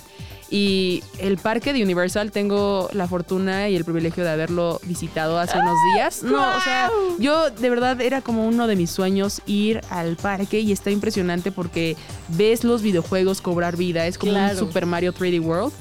[0.50, 5.58] Y el parque de Universal tengo la fortuna y el privilegio de haberlo visitado hace
[5.58, 6.22] unos días.
[6.22, 10.60] No, o sea, yo de verdad era como uno de mis sueños ir al parque
[10.60, 11.96] y está impresionante porque
[12.28, 14.06] ves los videojuegos cobrar vida.
[14.06, 14.52] Es como Claro.
[14.54, 15.72] un Super Mario 3D World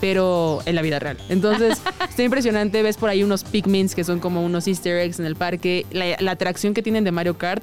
[0.00, 1.16] pero en la vida real.
[1.28, 2.82] Entonces, está impresionante.
[2.82, 5.86] Ves por ahí unos Pikmins que son como unos easter eggs en el parque.
[5.92, 7.62] La, la atracción que tienen de Mario Kart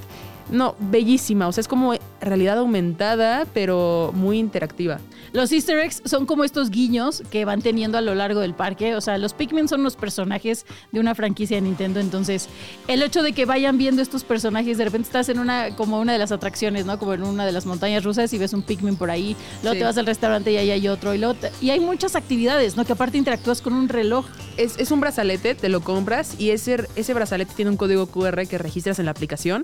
[0.50, 1.50] No, bellísima.
[1.50, 5.00] O sea, es como realidad aumentada, pero muy interactiva.
[5.33, 8.95] Los easter eggs son como estos guiños que van teniendo a lo largo del parque.
[8.95, 11.99] O sea, los Pikmin son los personajes de una franquicia de Nintendo.
[11.99, 12.47] Entonces,
[12.87, 16.13] el hecho de que vayan viendo estos personajes, de repente estás en una, como una
[16.13, 16.97] de las atracciones, ¿no?
[16.99, 19.35] Como en una de las montañas rusas y ves un Pikmin por ahí.
[19.61, 19.79] Luego Sí.
[19.79, 21.13] te vas al restaurante y ahí hay otro.
[21.13, 22.85] Y, luego te- y hay muchas actividades, ¿no?
[22.85, 24.25] Que aparte interactúas con un reloj.
[24.57, 28.45] Es, es un brazalete, te lo compras y ese, ese brazalete tiene un código QR
[28.47, 29.63] que registras en la aplicación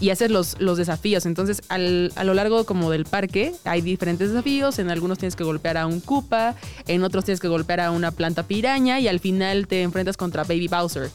[0.00, 1.24] y haces los, los desafíos.
[1.24, 4.78] Entonces, al- a lo largo como del parque hay diferentes desafíos.
[4.78, 6.54] En algunos tienes que golpear a un Koopa,
[6.86, 10.44] en otros tienes que golpear a una planta piraña y al final te enfrentas contra
[10.44, 11.10] Baby Bowser.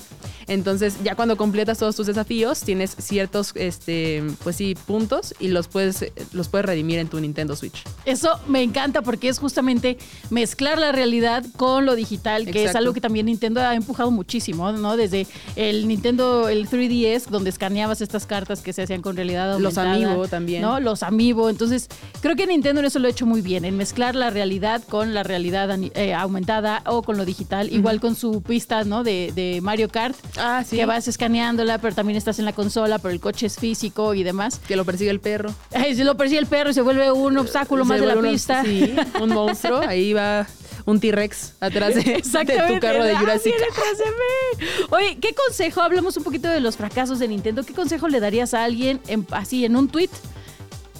[0.49, 5.67] Entonces, ya cuando completas todos tus desafíos, tienes ciertos, este, pues sí, puntos y los
[5.67, 7.83] puedes, los puedes redimir en tu Nintendo Switch.
[8.03, 9.97] Eso me encanta porque es justamente
[10.31, 14.71] mezclar la realidad con lo digital, que es algo que también Nintendo ha empujado muchísimo,
[14.71, 14.97] ¿no?
[14.97, 19.77] Desde el Nintendo, el 3DS, donde escaneabas estas cartas que se hacían con realidad Los
[19.77, 19.93] aumentada.
[19.93, 20.62] Amiibo también.
[20.62, 20.79] ¿no?
[20.79, 21.49] Los Amiibo.
[21.49, 21.88] Entonces,
[22.21, 25.13] creo que Nintendo en eso lo ha hecho muy bien, en mezclar la realidad con
[25.13, 27.71] la realidad eh, aumentada o con lo digital.
[27.71, 29.03] Igual con su pista, ¿no?
[29.03, 30.15] De, de Mario Kart.
[30.39, 30.78] Ah, sí.
[30.78, 34.23] Que vas escaneándola, pero también estás en la consola, pero el coche es físico y
[34.23, 34.60] demás.
[34.67, 35.54] Que lo persigue el perro.
[35.73, 38.30] Ay, se lo persigue el perro y se vuelve un obstáculo más de la vuelve
[38.30, 38.63] un- pista.
[38.63, 39.80] Sí, un monstruo.
[39.88, 40.47] Ahí va
[40.86, 43.54] un T-Rex atrás de, tu carro de Ah, Jurassic.
[43.54, 44.65] de.
[44.89, 45.82] Oye, ¿qué consejo?
[45.82, 47.63] Hablamos un poquito de los fracasos de Nintendo.
[47.63, 50.10] ¿Qué consejo le darías a alguien en- así en un tweet?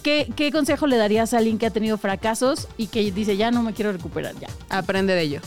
[0.04, 3.52] ¿Qué, ¿Qué consejo le darías a alguien que ha tenido fracasos y que dice, ya
[3.52, 4.48] no me quiero recuperar, ya?
[4.70, 5.42] Aprende de ello.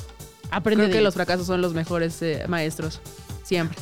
[0.50, 1.05] Aprende Creo de que ello.
[1.07, 3.00] los fracasos son los mejores eh, maestros.
[3.52, 3.76] Siempre.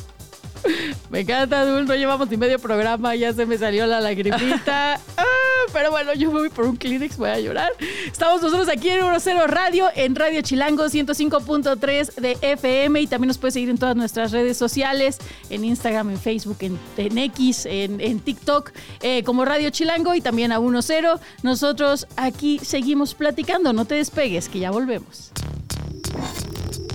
[1.09, 4.99] Me encanta, Dul, no llevamos ni medio programa, ya se me salió la lagrimita.
[5.17, 7.71] Ah, pero bueno, yo me voy por un Kleenex, voy a llorar.
[8.05, 13.37] Estamos nosotros aquí en 1-0 Radio, en Radio Chilango 105.3 de FM y también nos
[13.37, 18.01] puedes seguir en todas nuestras redes sociales, en Instagram, en Facebook, en, en X, en,
[18.01, 21.19] en TikTok, eh, como Radio Chilango y también a 1-0.
[21.43, 25.31] Nosotros aquí seguimos platicando, no te despegues, que ya volvemos.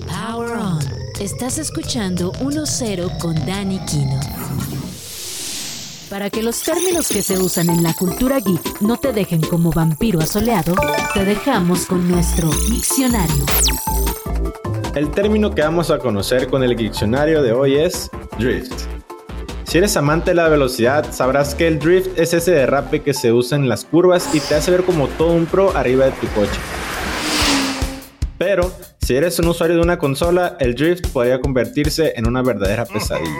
[0.07, 1.06] Power On.
[1.19, 4.19] Estás escuchando 1-0 con Dani Kino.
[6.11, 9.71] Para que los términos que se usan en la cultura geek no te dejen como
[9.71, 10.75] vampiro asoleado,
[11.15, 13.43] te dejamos con nuestro diccionario.
[14.93, 18.83] El término que vamos a conocer con el diccionario de hoy es drift.
[19.63, 23.33] Si eres amante de la velocidad, sabrás que el drift es ese derrape que se
[23.33, 26.27] usa en las curvas y te hace ver como todo un pro arriba de tu
[26.27, 26.59] coche.
[28.37, 32.85] Pero, si eres un usuario de una consola, el drift podría convertirse en una verdadera
[32.85, 33.31] pesadilla.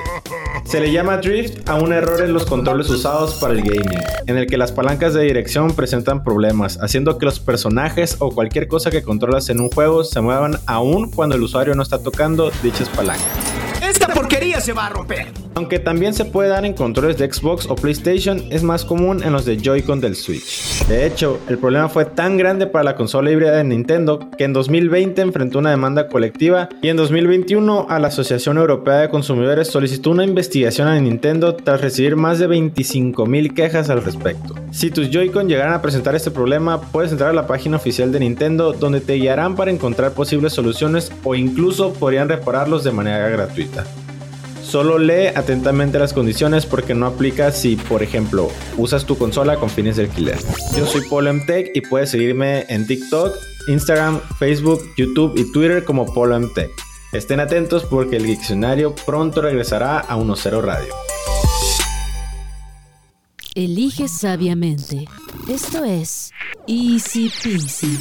[0.66, 4.38] Se le llama drift a un error en los controles usados para el gaming, en
[4.38, 8.92] el que las palancas de dirección presentan problemas, haciendo que los personajes o cualquier cosa
[8.92, 12.90] que controlas en un juego se muevan aún cuando el usuario no está tocando dichas
[12.90, 13.57] palancas.
[14.28, 15.28] Porquería se va a romper.
[15.56, 19.32] Aunque también se puede dar en controles de Xbox o PlayStation, es más común en
[19.32, 20.86] los de Joy-Con del Switch.
[20.88, 24.52] De hecho, el problema fue tan grande para la consola híbrida de Nintendo que en
[24.52, 30.12] 2020 enfrentó una demanda colectiva y en 2021 a la Asociación Europea de Consumidores solicitó
[30.12, 34.56] una investigación a Nintendo tras recibir más de 25.000 quejas al respecto.
[34.72, 38.20] Si tus Joy-Con llegaran a presentar este problema, puedes entrar a la página oficial de
[38.20, 43.86] Nintendo donde te guiarán para encontrar posibles soluciones o incluso podrían repararlos de manera gratuita.
[44.68, 49.70] Solo lee atentamente las condiciones porque no aplica si, por ejemplo, usas tu consola con
[49.70, 50.38] fines de alquiler.
[50.76, 53.34] Yo soy PoloMTech y puedes seguirme en TikTok,
[53.70, 56.70] Instagram, Facebook, YouTube y Twitter como PoloMTech.
[57.14, 60.94] Estén atentos porque el diccionario pronto regresará a 1.0 Radio.
[63.56, 65.08] Elige sabiamente.
[65.48, 66.34] Esto es
[66.68, 67.98] Easy Peasy.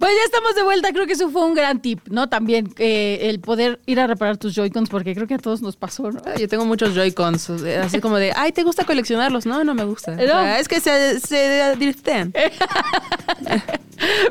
[0.00, 2.28] Pues ya estamos de vuelta, creo que eso fue un gran tip, ¿no?
[2.30, 5.76] También eh, el poder ir a reparar tus Joy-Cons, porque creo que a todos nos
[5.76, 6.20] pasó, ¿no?
[6.38, 9.44] Yo tengo muchos Joy-Cons, eh, así como de, ay, ¿te gusta coleccionarlos?
[9.44, 10.12] No, no me gusta.
[10.12, 10.24] O No.
[10.24, 12.32] sea, es que se, se driftean.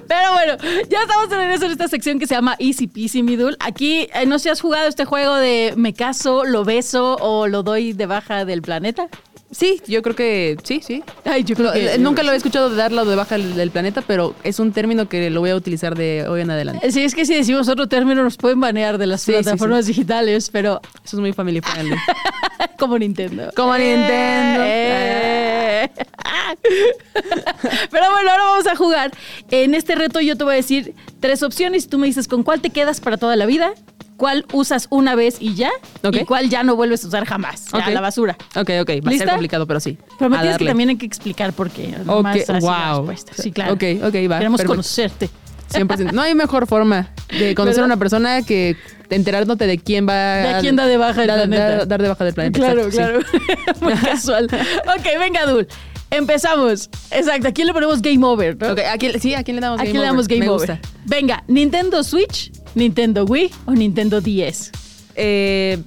[0.08, 0.58] Pero bueno,
[0.90, 3.56] ya estamos de regreso en esta sección que se llama Easy Peasy Midul.
[3.60, 7.46] Aquí, eh, no sé si has jugado este juego de me caso, lo beso o
[7.48, 9.08] lo doy de baja del planeta.
[9.52, 11.04] Sí, yo creo que sí, sí.
[11.26, 11.96] Ay, yo creo que...
[11.96, 15.10] eh, nunca lo he escuchado de darlo de baja del, planeta, pero es un término
[15.10, 16.92] que lo voy a utilizar de hoy en adelante.
[16.92, 19.88] Sí, es que si decimos otro término nos pueden banear de las Sí, sí, plataformas
[19.88, 21.98] digitales, pero Eso es muy family friendly.
[22.78, 23.52] como Nintendo.
[23.56, 24.62] Como Nintendo.
[24.64, 25.90] Eh.
[27.92, 29.12] Pero bueno, ahora vamos a jugar.
[29.52, 32.44] En este reto yo te voy a decir tres opciones y tú me dices con
[32.44, 33.74] cuál te quedas para toda la vida,
[34.20, 35.72] cuál usas una vez y ya,
[36.12, 38.38] y cuál ya no vuelves a usar jamás, ya, la basura.
[38.56, 39.98] Ok, ok, va a ser complicado, pero sí.
[40.20, 41.96] Pero me tienes que también hay que explicar por qué.
[42.06, 43.08] no Ok, más wow.
[43.08, 43.32] respuesta.
[43.42, 43.74] Sí, claro.
[43.74, 44.68] Ok, ok, va, Queremos perfecto.
[44.68, 45.30] conocerte.
[45.72, 46.12] 100%.
[46.14, 48.76] No hay mejor forma de conocer a una persona que
[49.12, 51.70] enterándote de quién va De a quién da de baja el planeta.
[51.70, 52.60] dar- dar de baja del planeta.
[52.60, 53.38] Claro, exacto, sí.
[53.38, 53.80] claro.
[53.82, 54.48] Muy casual.
[54.98, 55.68] Ok, venga, Dul.
[56.12, 56.90] Empezamos.
[57.12, 57.48] Exacto.
[57.48, 58.58] ¿A quién le ponemos game over?
[58.60, 58.72] ¿no?
[58.72, 60.38] Ok, ¿a quién- sí, ¿a quién le damos ¿A game quién le damos over?
[60.38, 60.70] game Me over?
[60.80, 60.90] gusta.
[61.06, 64.72] Venga, Nintendo Switch, Nintendo Wii o Nintendo 10.
[65.16, 65.80] Eh,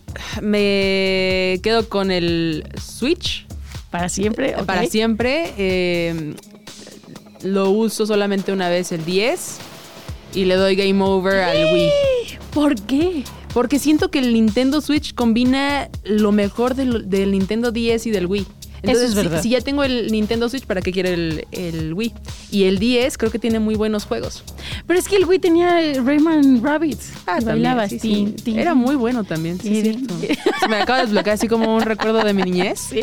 [0.43, 3.47] me quedo con el Switch
[3.91, 4.55] Para siempre.
[4.67, 5.53] para siempre.
[5.57, 6.35] eh,
[7.43, 9.57] lo uso solamente una vez el 10
[10.35, 11.91] y le doy game over al Wii.
[12.53, 13.25] ¿Por qué?
[13.53, 18.27] Porque siento que el Nintendo Switch combina lo mejor del, del Nintendo 10 y del
[18.27, 18.47] Wii.
[18.83, 19.43] Entonces, es si- verdad.
[19.43, 22.13] Si, ya tengo el Nintendo Switch, ¿para qué quiero el, el Wii?
[22.51, 24.43] Y el 10 creo que tiene muy buenos juegos.
[24.87, 27.13] Pero es que el Wii tenía Rayman Rabbits.
[27.27, 27.91] Ah, Y bailabas.
[27.91, 28.59] sí, sí.
[28.59, 30.15] Era muy bueno también, sí, es cierto.
[30.61, 32.81] Se me acaba de desbloquear así como un recuerdo de mi niñez.
[32.93, 33.01] Sí.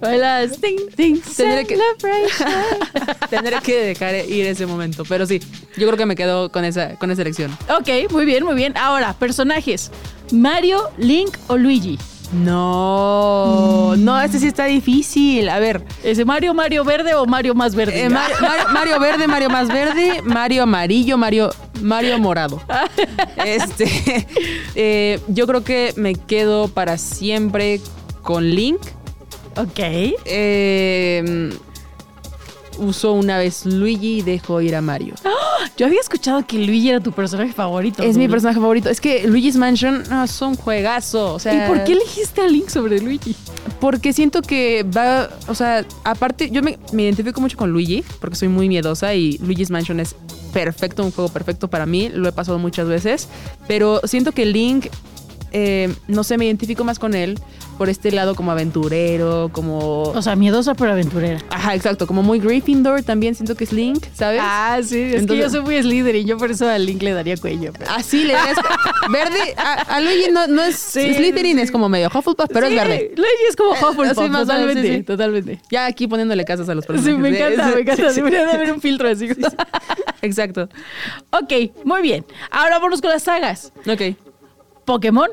[0.00, 0.58] Bailabas.
[0.60, 1.78] Ting, ting, Tendré que-.
[3.30, 5.04] Tendré que dejar ir ese momento.
[5.08, 5.40] Pero sí,
[5.76, 7.56] yo creo que me quedo con esa, con esa elección.
[7.68, 8.74] ok, muy bien, muy bien.
[8.76, 9.90] Ahora, personajes.
[10.32, 11.98] Mario, Link o Luigi.
[12.32, 15.48] No, no, este sí está difícil.
[15.48, 18.04] A ver, ¿Ese Mario, Mario verde o Mario más verde?
[18.04, 21.50] eh, Mario, Mario- Mario verde, Mario más verde, Mario amarillo, Mario,
[21.82, 22.60] Mario morado.
[23.44, 24.26] Este,
[24.74, 27.80] eh, yo creo que me quedo para siempre
[28.22, 28.80] con Link.
[29.56, 29.78] ok.
[30.24, 31.50] Eh,
[32.78, 35.14] uso una vez Luigi y dejo ir a Mario.
[35.76, 38.02] Yo había escuchado que Luigi era tu personaje favorito.
[38.02, 38.88] Es mi personaje favorito.
[38.88, 41.34] Es que Luigi's Mansion no, es un juegazo.
[41.34, 43.34] O sea, ¿Y por qué elegiste a Link sobre Luigi?
[43.80, 48.36] Porque siento que va, o sea, aparte, yo me, me identifico mucho con Luigi, porque
[48.36, 50.14] soy muy miedosa y Luigi's Mansion es
[50.52, 53.28] perfecto, un juego perfecto para mí, lo he pasado muchas veces,
[53.66, 54.86] pero siento que Link,
[55.52, 57.38] eh, no sé, me identifico más con él
[57.82, 60.02] por este lado como aventurero, como...
[60.02, 61.40] O sea, miedosa pero aventurera.
[61.50, 64.38] Ajá, exacto, como muy Gryffindor también siento que es Link, ¿sabes?
[64.40, 67.12] Ah, sí, es que Entonces- yo soy muy Slytherin, yo por eso a Link le
[67.12, 67.72] daría cuello.
[67.76, 68.54] pero- Así le das
[69.10, 69.54] verde.
[69.56, 71.62] A, a Luigi no, no es Sí, Slytherin, sí.
[71.62, 73.12] es como medio Hufflepuff, pero Sí, es verde.
[73.16, 75.02] Luigi es como Hufflepuff, sí, más totalmente, sí, sí.
[75.02, 75.60] totalmente.
[75.68, 77.18] Ya aquí poniéndole casas a los Sí, personajes.
[77.18, 78.10] me encanta, Sí, me encanta.
[78.10, 79.26] sí, Debería de haber un filtro así.
[80.22, 80.68] Exacto.
[81.32, 81.52] ok,
[81.84, 82.24] muy bien.
[82.52, 83.72] Ahora vamos con las sagas.
[83.88, 84.16] Ok.
[84.84, 85.28] Pokémon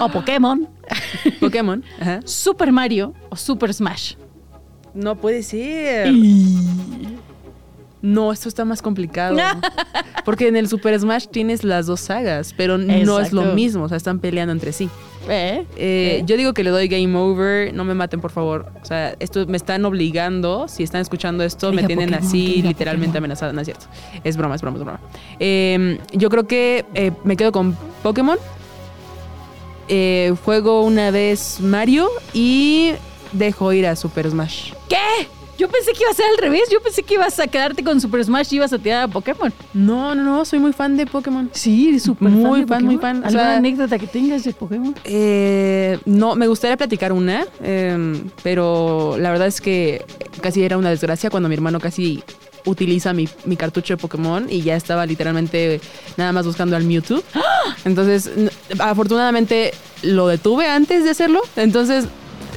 [0.00, 0.68] o Pokémon,
[1.40, 1.84] Pokémon.
[2.00, 2.20] Ajá.
[2.24, 4.14] Super Mario o Super Smash.
[4.94, 6.10] No puede ser.
[8.02, 9.36] No, esto está más complicado.
[10.24, 13.84] Porque en el Super Smash tienes las dos sagas, pero no es lo mismo.
[13.84, 14.88] O sea, están peleando entre sí.
[15.28, 15.64] ¿Eh?
[15.76, 16.22] Eh, ¿Eh?
[16.24, 17.74] Yo digo que le doy game over.
[17.74, 18.70] No me maten, por favor.
[18.80, 20.68] O sea, esto me están obligando.
[20.68, 23.24] Si están escuchando esto, me tienen Pokémon, así literalmente Pokémon.
[23.24, 23.52] amenazada.
[23.52, 23.86] No es cierto.
[24.22, 25.00] Es broma, es broma, es broma.
[25.40, 28.38] Eh, yo creo que me quedo con Pokémon.
[29.88, 32.92] Eh, juego una vez Mario y
[33.32, 34.72] dejo ir a Super Smash.
[34.88, 34.96] ¿Qué?
[35.58, 36.62] Yo pensé que iba a ser al revés.
[36.70, 39.50] Yo pensé que ibas a quedarte con Super Smash y ibas a tirar a Pokémon.
[39.72, 41.48] No, no, no, soy muy fan de Pokémon.
[41.54, 43.22] Sí, súper Muy fan, muy fan.
[43.22, 44.94] O ¿Alguna sea- anécdota que tengas de Pokémon?
[45.04, 50.04] Eh, no, me gustaría platicar una, eh, pero la verdad es que
[50.42, 52.22] casi era una desgracia cuando mi hermano casi
[52.66, 55.80] utiliza mi, mi cartucho de Pokémon y ya estaba literalmente
[56.16, 57.22] nada más buscando al Mewtwo.
[57.84, 58.30] Entonces,
[58.78, 61.40] afortunadamente lo detuve antes de hacerlo.
[61.56, 62.06] Entonces,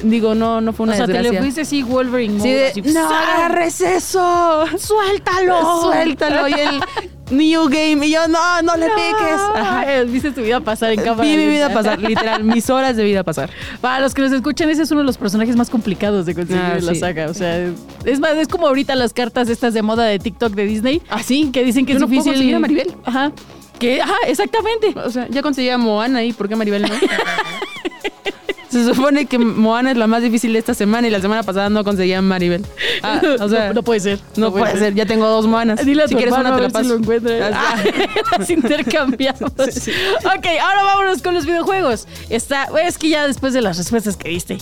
[0.04, 1.40] digo, no, no fue una o sea, te desgracia.
[1.40, 4.66] le fuiste así Wolverine Sí, de, así, no agarres eso.
[4.78, 5.82] ¡Suéltalo!
[5.82, 6.48] Suéltalo.
[6.48, 6.80] Y el
[7.32, 8.06] New Game.
[8.08, 9.40] Y yo, no, no le piques.
[9.56, 9.86] Ajá.
[10.08, 11.24] Viste tu vida pasar en cámara.
[11.30, 13.50] Vi mi vida pasar, literal, mis horas de vida pasar.
[13.82, 16.62] Para los que nos escuchan, ese es uno de los personajes más complicados de conseguir
[16.64, 17.00] Ah, en la sí.
[17.00, 17.28] saga.
[17.30, 17.68] O sea,
[18.06, 21.02] es más, es como ahorita las cartas estas de moda de TikTok de Disney.
[21.10, 21.50] ¿Ah, sí?
[21.54, 22.34] Que dicen que Yo es no puedo difícil.
[22.34, 22.94] conseguir a Maribel.
[23.06, 23.32] Ajá.
[23.78, 24.94] Que, ajá, exactamente.
[25.06, 26.90] O sea, ya conseguí a Moana ahí, ¿por qué Maribel no?
[28.70, 31.70] Se supone que Moana es la más difícil de esta semana y la semana pasada
[31.70, 32.64] no conseguía Maribel.
[33.02, 34.20] Ah, o sea, no, no puede ser.
[34.36, 34.94] no puede ser.
[34.94, 35.84] ya tengo dos Moanas.
[35.86, 37.00] Dile a si tu quieres hermano una te la si paso.
[37.00, 37.40] lo.
[37.56, 39.52] Ah, Ah, las intercambiamos.
[39.52, 42.08] Ok, ahora vámonos con los videojuegos.
[42.30, 44.58] Está, es que ya después de las respuestas que diste.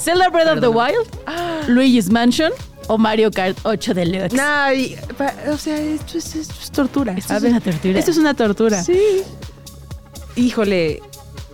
[0.00, 2.50] Zelda Breath of the Wild, Luigi's Mansion
[2.88, 4.32] o Mario Kart 8 Deluxe.
[4.34, 4.96] No, y-
[5.50, 7.12] o sea, esto es, esto es tortura.
[7.16, 7.98] Esto A es ver, una tortura.
[7.98, 8.82] Esto es una tortura.
[8.82, 9.22] Sí.
[10.36, 11.00] Híjole,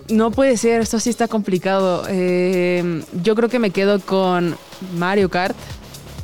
[0.09, 2.03] no puede ser, esto sí está complicado.
[2.09, 4.55] Eh, yo creo que me quedo con
[4.95, 5.55] Mario Kart.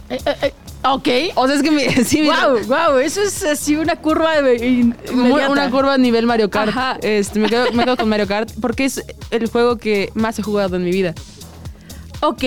[0.10, 1.08] Eh, eh, eh, ok.
[1.36, 5.70] O sea, es que mi, sí, Wow, wow, eso es así una curva de una
[5.70, 6.70] curva a nivel Mario Kart.
[6.70, 6.98] Ajá.
[7.02, 10.44] Este, me, quedo, me quedo con Mario Kart porque es el juego que más he
[10.44, 11.14] jugado en mi vida.
[12.22, 12.44] Ok.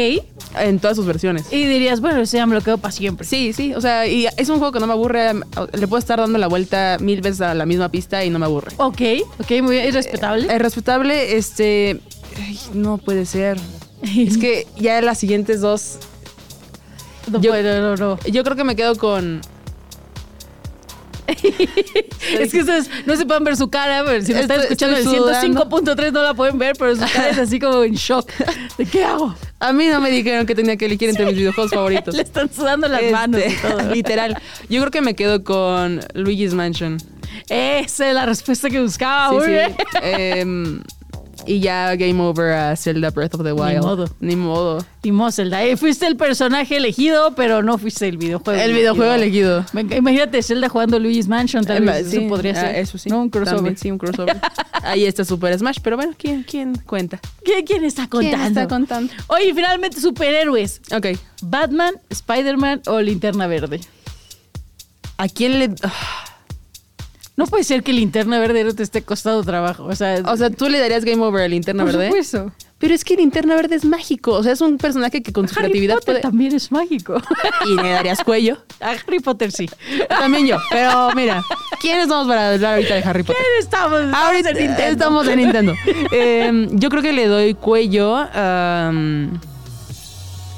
[0.58, 1.52] En todas sus versiones.
[1.52, 3.26] Y dirías, bueno, ese ya me lo quedo para siempre.
[3.26, 5.32] Sí, sí, o sea, y es un juego que no me aburre.
[5.34, 8.46] Le puedo estar dando la vuelta mil veces a la misma pista y no me
[8.46, 8.72] aburre.
[8.78, 9.00] Ok,
[9.40, 9.86] ok, muy bien.
[9.88, 10.46] ¿Es respetable?
[10.52, 12.00] Es respetable, este.
[12.38, 13.58] ay, no puede ser.
[14.02, 15.98] Es que ya las siguientes dos.
[17.30, 18.18] no, yo- puedo, no, no.
[18.30, 19.40] Yo creo que me quedo con.
[22.38, 25.18] es que ustedes no se pueden ver su cara, pero si lo están escuchando estoy
[25.18, 28.30] 105.3 no la pueden ver, pero su cara es así como en shock.
[28.76, 29.34] ¿De qué hago?
[29.60, 32.14] A mí no me dijeron que tenía que elegir entre mis videojuegos favoritos.
[32.16, 33.82] Le están sudando las Este, manos y todo.
[33.94, 34.40] Literal.
[34.68, 36.98] Yo creo que me quedo con Luigi's Mansion.
[37.48, 39.38] Esa es la respuesta que buscaba.
[39.44, 40.82] Sí, bien.
[41.46, 43.82] Y ya game over a Zelda Breath of the Wild.
[43.82, 44.08] modo.
[44.20, 44.84] Ni modo.
[45.02, 48.60] Y Zelda, eh, fuiste el personaje elegido, pero no fuiste el videojuego.
[48.60, 49.64] El videojuego elegido.
[49.72, 52.76] Imagínate Zelda jugando Luigi's Mansion, tal Em, vez sí, eso podría ah, ser.
[52.76, 53.08] Eso sí.
[53.08, 53.56] No, un crossover.
[53.56, 54.38] También, sí, un crossover.
[54.82, 57.20] Ahí está Super Smash, pero bueno, ¿quién, quién cuenta?
[57.44, 58.36] ¿Quién, quién está contando?
[58.36, 59.12] ¿Quién está contando?
[59.28, 60.80] Oye, finalmente superhéroes.
[60.94, 61.18] Ok.
[61.42, 63.80] ¿Batman, Spider-Man o Linterna Verde?
[65.16, 65.74] ¿A quién le.?
[67.38, 69.84] No puede ser que Linterna Verde no te esté costando trabajo.
[69.84, 72.08] O sea, O sea, tú le darías game over a Linterna por Verde.
[72.08, 72.50] supuesto.
[72.78, 74.32] Pero es que Linterna Verde es mágico.
[74.32, 76.20] O sea, es un personaje que con su Harry creatividad Potter puede.
[76.22, 77.22] también es mágico.
[77.66, 78.58] Y le darías cuello.
[78.80, 79.70] A Harry Potter sí.
[80.08, 80.58] También yo.
[80.70, 81.42] Pero mira,
[81.80, 83.40] ¿quiénes somos para hablar ahorita de Harry Potter?
[83.40, 84.00] ¿Quién estamos?
[84.00, 84.90] Estamos Ahorita en Nintendo.
[84.92, 85.74] estamos en Nintendo.
[86.12, 89.30] Eh, yo creo que le doy cuello a um,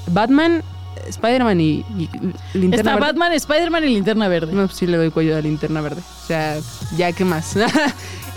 [0.09, 0.63] Batman,
[1.09, 2.09] Spider-Man y, y
[2.55, 3.07] Linterna Está Verde.
[3.07, 4.53] Batman, Spider-Man y Linterna Verde.
[4.53, 6.01] No, pues sí le doy cuello a Linterna Verde.
[6.01, 6.59] O sea,
[6.97, 7.57] ya qué más.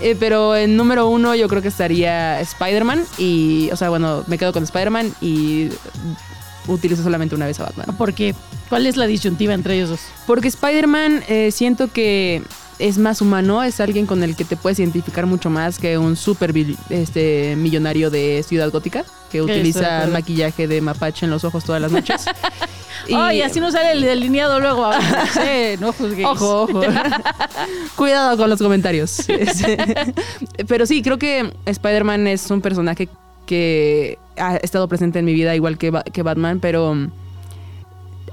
[0.02, 4.38] Eh, pero en número uno yo creo que estaría Spider-Man y, o sea, bueno, me
[4.38, 5.69] quedo con Spider-Man y
[6.67, 7.95] utilizo solamente una vez a Batman.
[7.95, 8.36] ¿Por qué?
[8.67, 10.02] ¿Cuál es la disyuntiva entre ellos dos?
[10.26, 12.41] Porque Spider-Man eh, siento que
[12.79, 16.15] es más humano, es alguien con el que te puedes identificar mucho más que un
[16.15, 16.53] super
[16.89, 21.91] este, millonario de Ciudad Gótica que utiliza maquillaje de mapache en los ojos todas las
[21.91, 22.25] noches.
[23.07, 24.91] Y- Ay, así no sale el delineado luego.
[25.33, 26.25] Sí, no juzguéis.
[26.27, 26.81] Ojo, ojo.
[27.95, 29.17] Cuidado con los comentarios.
[30.67, 33.09] Pero sí, creo que Spider-Man es un personaje
[33.45, 36.95] que ha estado presente en mi vida igual que, Ba- que Batman, pero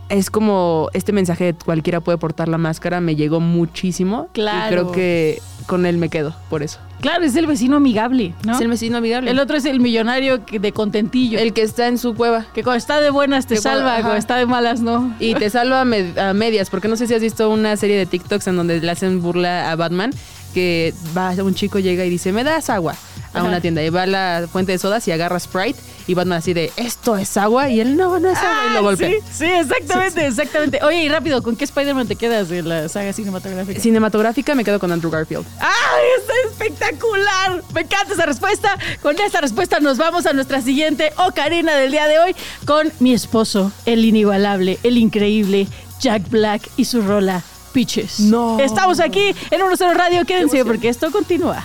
[0.08, 4.28] es como este mensaje de cualquiera puede portar la máscara, me llegó muchísimo.
[4.32, 4.66] Claro.
[4.66, 6.78] Y creo que con él me quedo, por eso.
[7.00, 8.54] Claro, es el vecino amigable, ¿no?
[8.54, 9.30] Es el vecino amigable.
[9.30, 11.38] El El, otro es el millonario que- de contentillo.
[11.54, 12.46] que está en su cueva.
[12.54, 15.14] que cuando está de buenas te Que salva, cuando está de malas no.
[15.20, 17.96] Y te salva a, med- a medias, porque no sé si has visto una serie
[17.96, 20.10] de TikToks en donde le hacen burla a Batman,
[20.52, 22.94] que va un chico llega y dice, me das agua
[23.32, 23.48] a Ajá.
[23.48, 26.52] una tienda y va a la fuente de sodas y agarra Sprite y Batman así
[26.52, 29.08] de, esto es agua y él no, no es agua y lo Ah, golpea.
[29.10, 30.80] Sí, sí, exactamente, exactamente.
[30.82, 33.78] Oye, y rápido, ¿con qué Spider-Man te quedas de la saga cinematográfica?
[33.80, 35.46] Cinematográfica me quedo con Andrew Garfield.
[35.60, 35.70] ¡Ay,
[36.18, 37.62] está espectacular!
[37.72, 38.76] Me encanta esa respuesta.
[39.02, 43.12] Con esta respuesta nos vamos a nuestra siguiente ocarina del día de hoy con mi
[43.12, 45.68] esposo, el inigualable, el increíble
[46.00, 48.18] Jack Black y su rola Peaches.
[48.20, 48.58] No.
[48.58, 50.24] Estamos aquí en 1 Radio.
[50.24, 51.64] Quédense porque esto continúa.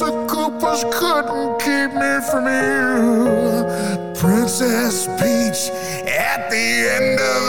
[0.00, 3.62] of Koopas couldn't keep me from you.
[4.14, 5.62] Princess Peach
[6.08, 7.41] at the end of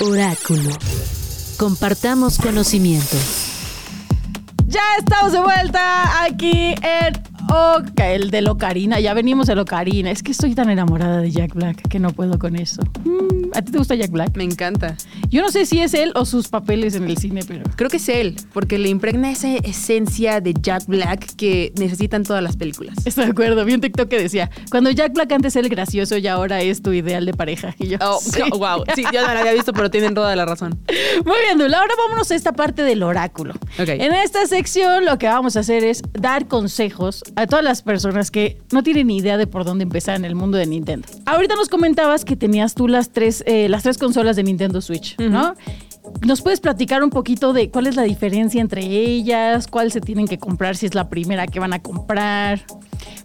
[0.00, 0.70] Oráculo.
[1.58, 3.20] Compartamos conocimientos.
[4.66, 7.21] Ya estamos de vuelta aquí en
[7.54, 8.98] Ok, el de Locarina.
[8.98, 10.10] Ya venimos de Locarina.
[10.10, 12.80] Es que estoy tan enamorada de Jack Black que no puedo con eso.
[13.04, 14.34] Mm, ¿A ti te gusta Jack Black?
[14.36, 14.96] Me encanta.
[15.28, 17.64] Yo no sé si es él o sus papeles en el cine, pero...
[17.76, 22.42] Creo que es él, porque le impregna esa esencia de Jack Black que necesitan todas
[22.42, 22.96] las películas.
[23.04, 23.64] Estoy de acuerdo.
[23.66, 26.80] Vi un TikTok que decía, cuando Jack Black antes era el gracioso y ahora es
[26.80, 27.74] tu ideal de pareja.
[27.78, 28.40] Y yo, Oh, sí.
[28.50, 28.84] wow.
[28.94, 30.78] Sí, yo no lo había visto, pero tienen toda la razón.
[31.26, 31.78] Muy bien, Dula.
[31.80, 33.52] Ahora vámonos a esta parte del oráculo.
[33.78, 33.88] Ok.
[33.88, 38.30] En esta sección lo que vamos a hacer es dar consejos a todas las personas
[38.30, 41.08] que no tienen ni idea de por dónde empezar en el mundo de Nintendo.
[41.26, 45.18] Ahorita nos comentabas que tenías tú las tres, eh, las tres consolas de Nintendo Switch,
[45.18, 45.54] ¿no?
[46.26, 49.66] ¿Nos puedes platicar un poquito de cuál es la diferencia entre ellas?
[49.68, 52.64] ¿Cuál se tienen que comprar si es la primera que van a comprar?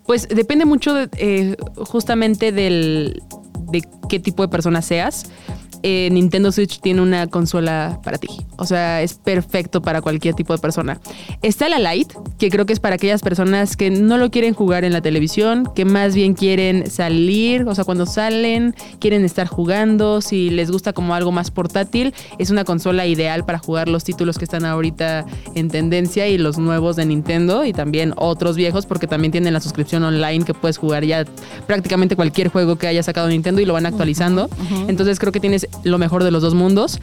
[0.06, 3.22] Pues depende mucho de, eh, justamente del,
[3.72, 5.26] de qué tipo de persona seas.
[5.84, 8.28] Eh, Nintendo Switch tiene una consola para ti.
[8.58, 11.00] O sea, es perfecto para cualquier tipo de persona.
[11.42, 14.84] Está la Lite, que creo que es para aquellas personas que no lo quieren jugar
[14.84, 20.22] en la televisión, que más bien quieren salir, o sea, cuando salen, quieren estar jugando,
[20.22, 24.38] si les gusta como algo más portátil, es una consola ideal para jugar los títulos
[24.38, 29.08] que están ahorita en tendencia y los nuevos de Nintendo y también otros viejos, porque
[29.08, 31.26] también tienen la suscripción online que puedes jugar ya
[31.68, 34.48] prácticamente cualquier juego que haya sacado Nintendo y lo van actualizando.
[34.88, 37.00] Entonces creo que tienes lo mejor de los dos mundos.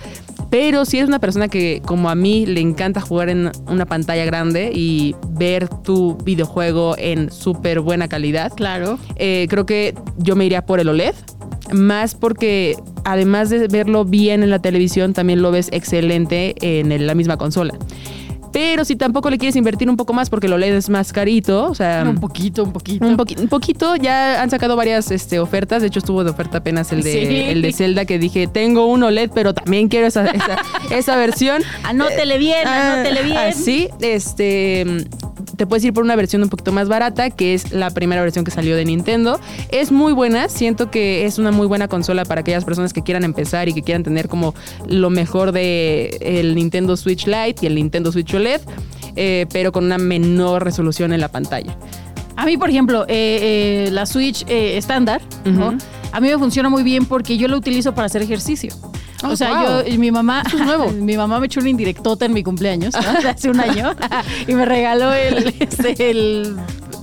[0.50, 4.24] Pero si eres una persona que, como a mí, le encanta jugar en una pantalla
[4.24, 8.98] grande y ver tu videojuego en súper buena calidad, Claro.
[9.16, 11.14] eh, creo que yo me iría por el OLED.
[11.72, 17.06] Más porque además de verlo bien en la televisión, también lo ves excelente en el-
[17.06, 17.74] la misma consola.
[18.54, 21.64] Pero si tampoco le quieres invertir un poco más porque el OLED es más carito,
[21.68, 23.04] o sea, un poquito, un poquito.
[23.04, 25.82] un, poqui- un poquito, ya han sacado varias este, ofertas.
[25.82, 27.36] De hecho, estuvo de oferta apenas el de, Sí.
[27.50, 30.56] el de Zelda que dije, tengo un OLED, pero también quiero esa, esa,
[30.92, 31.62] esa versión.
[31.82, 33.36] Anótele bien, anótele bien.
[33.38, 34.86] Así, este,
[35.56, 38.44] te puedes ir por una versión un poquito más barata, que es la primera versión
[38.44, 39.40] que salió de Nintendo.
[39.70, 43.24] Es muy buena, siento que es una muy buena consola para aquellas personas que quieran
[43.24, 44.54] empezar y que quieran tener como
[44.88, 48.43] lo mejor de el Nintendo Switch Lite y el Nintendo Switch OLED,
[49.16, 51.76] eh, pero con una menor resolución en la pantalla.
[52.36, 55.22] A mí, por ejemplo, eh, eh, la Switch estándar,
[56.12, 58.74] a mí me funciona muy bien porque yo la utilizo para hacer ejercicio.
[59.22, 59.84] Oh, o sea, wow.
[59.84, 60.90] yo, y mi mamá, Eso es nuevo.
[60.92, 63.28] mi mamá me echó una indirectota en mi cumpleaños, ¿no?
[63.28, 63.94] Hace un año,
[64.46, 66.56] y me regaló el, este, el,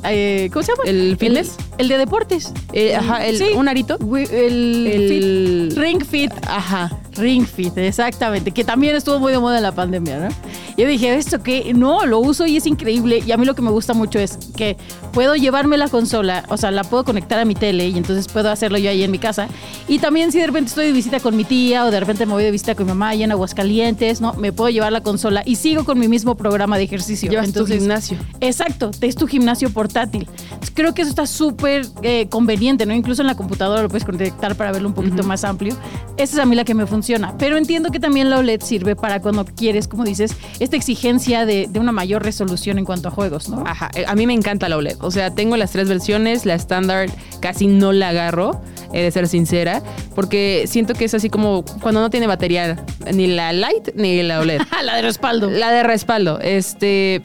[0.04, 0.84] eh, ¿cómo se llama?
[0.86, 1.56] ¿El fitness?
[1.78, 2.54] El, de deportes.
[2.74, 3.46] Eh, ajá, el- Sí.
[3.56, 3.98] un arito.
[4.00, 6.32] El, El- Fit- Ring Fit.
[6.48, 6.98] Ajá.
[7.16, 10.30] Ring Fit, exactamente, que también estuvo muy de moda en la pandemia, ¿no?
[10.78, 11.74] Yo dije, ¿esto qué?
[11.74, 13.22] No, lo uso y es increíble.
[13.26, 14.78] Y a mí lo que me gusta mucho es que
[15.12, 18.50] puedo llevarme la consola, o sea, la puedo conectar a mi tele y entonces puedo
[18.50, 19.50] hacerlo yo ahí en mi casa.
[19.90, 22.32] Y también si de repente estoy de visita con mi tía o de repente me
[22.32, 24.34] voy de visita con mi mamá allá en Aguascalientes, ¿no?
[24.36, 27.30] Me puedo llevar la consola y sigo con mi mismo programa de ejercicio.
[27.30, 28.18] Llevas tu gimnasio.
[28.40, 30.28] Exacto, es tu gimnasio portátil.
[30.74, 32.94] Creo que eso está súper eh, conveniente, ¿no?
[32.94, 35.76] Incluso en la computadora lo puedes conectar para verlo un poquito más amplio.
[36.18, 37.36] Esa es a mí la que me funciona.
[37.38, 41.68] Pero entiendo que también la OLED sirve para cuando quieres, como dices, esta exigencia de,
[41.70, 43.64] de una mayor resolución en cuanto a juegos, ¿no?
[43.66, 44.98] Ajá, eh, a mí me encanta la OLED.
[45.02, 46.46] O sea, tengo las tres versiones.
[46.46, 47.10] La estándar
[47.42, 48.62] casi no la agarro,
[48.94, 49.82] he de ser sincera,
[50.16, 54.40] porque siento que es así como cuando no tiene batería, ni la Light ni la
[54.40, 54.62] OLED.
[54.84, 55.50] la de respaldo.
[55.50, 56.40] la de respaldo.
[56.40, 57.22] Este,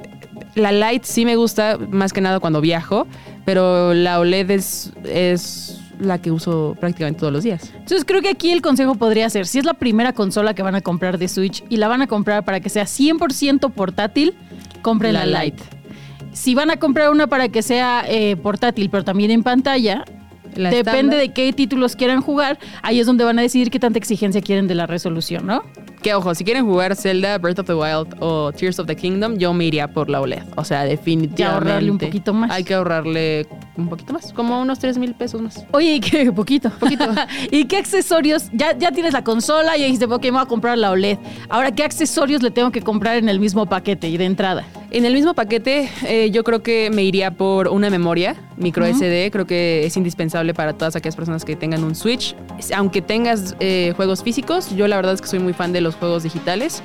[0.57, 3.07] la Light sí me gusta más que nada cuando viajo,
[3.45, 7.71] pero la OLED es, es la que uso prácticamente todos los días.
[7.75, 10.75] Entonces creo que aquí el consejo podría ser, si es la primera consola que van
[10.75, 14.35] a comprar de Switch y la van a comprar para que sea 100% portátil,
[14.83, 15.63] compren la, La Lite.
[16.33, 20.05] Si van a comprar una para que sea eh, portátil, pero también en pantalla,
[20.55, 21.19] La depende estándar.
[21.21, 24.67] de qué títulos quieran jugar, ahí es donde van a decidir qué tanta exigencia quieren
[24.69, 25.63] de la resolución, ¿no?
[26.07, 29.39] Que ojo, si quieren jugar Zelda, Breath of the Wild o Tears of the Kingdom,
[29.39, 30.45] yo me iría por la OLED.
[30.55, 31.43] O sea, definitivamente.
[31.43, 32.49] ahorrarle un poquito más.
[32.53, 35.67] Hay que ahorrarle un poquito más, como unos 3 mil pesos más.
[35.73, 36.31] Oye, ¿y qué?
[36.31, 36.71] Poquito.
[36.79, 37.07] Poquito.
[37.51, 38.51] ¿Y qué accesorios?
[38.53, 41.19] Ya, ya tienes la consola y dijiste, ok, me voy a comprar la OLED.
[41.49, 44.65] Ahora, ¿qué accesorios le tengo que comprar en el mismo paquete y de entrada?
[44.93, 49.31] En el mismo paquete, eh, yo creo que me iría por una memoria micro SD.
[49.31, 52.37] Creo que es indispensable para todas aquellas personas que tengan un Switch.
[52.75, 55.96] Aunque tengas eh, juegos físicos, yo la verdad es que soy muy fan de los
[55.99, 56.83] juegos digitales.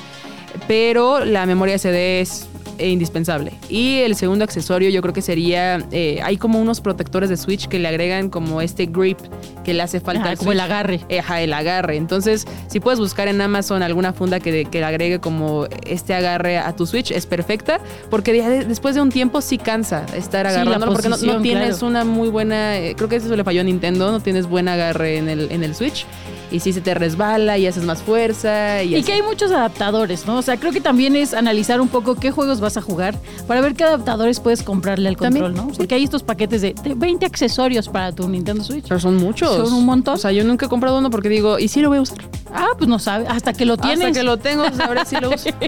[0.68, 2.47] Pero la memoria SD es
[2.78, 3.53] indispensable.
[3.70, 7.68] Y el segundo accesorio yo creo que sería, eh, hay como unos protectores de Switch
[7.68, 9.20] que le agregan como este grip
[9.64, 10.22] que le hace falta.
[10.24, 10.99] Ajá, al como el agarre.
[11.20, 11.95] Ajá, el agarre.
[11.97, 16.57] Entonces, si puedes buscar en Amazon alguna funda que, que le agregue como este agarre
[16.57, 20.53] a tu Switch, es perfecta, porque de- después de un tiempo sí cansa estar Sí,
[20.53, 21.88] agarrándolo, porque no, no tienes claro.
[21.88, 25.18] una muy buena, eh, creo que eso le falló a Nintendo, no tienes buen agarre
[25.18, 26.05] en el, en el Switch.
[26.52, 28.84] Y si se te resbala y haces más fuerza.
[28.84, 29.04] Y, Y así.
[29.06, 30.38] que hay muchos adaptadores, ¿no?
[30.38, 33.62] O sea, creo que también es analizar un poco qué juegos vas a jugar para
[33.62, 35.72] ver qué adaptadores puedes comprarle al También, control, ¿no?
[35.74, 35.78] sí.
[35.78, 38.84] Porque hay estos paquetes de, de 20 accesorios para tu Nintendo Switch.
[38.88, 39.56] Pero son muchos.
[39.68, 40.16] Son un montón.
[40.16, 42.18] O sea, yo nunca he comprado uno porque digo, ¿y si lo voy a usar?
[42.54, 44.08] Ah, pues no sabe, hasta que lo tienes.
[44.08, 45.49] Hasta que lo tengo, sabré si lo uso.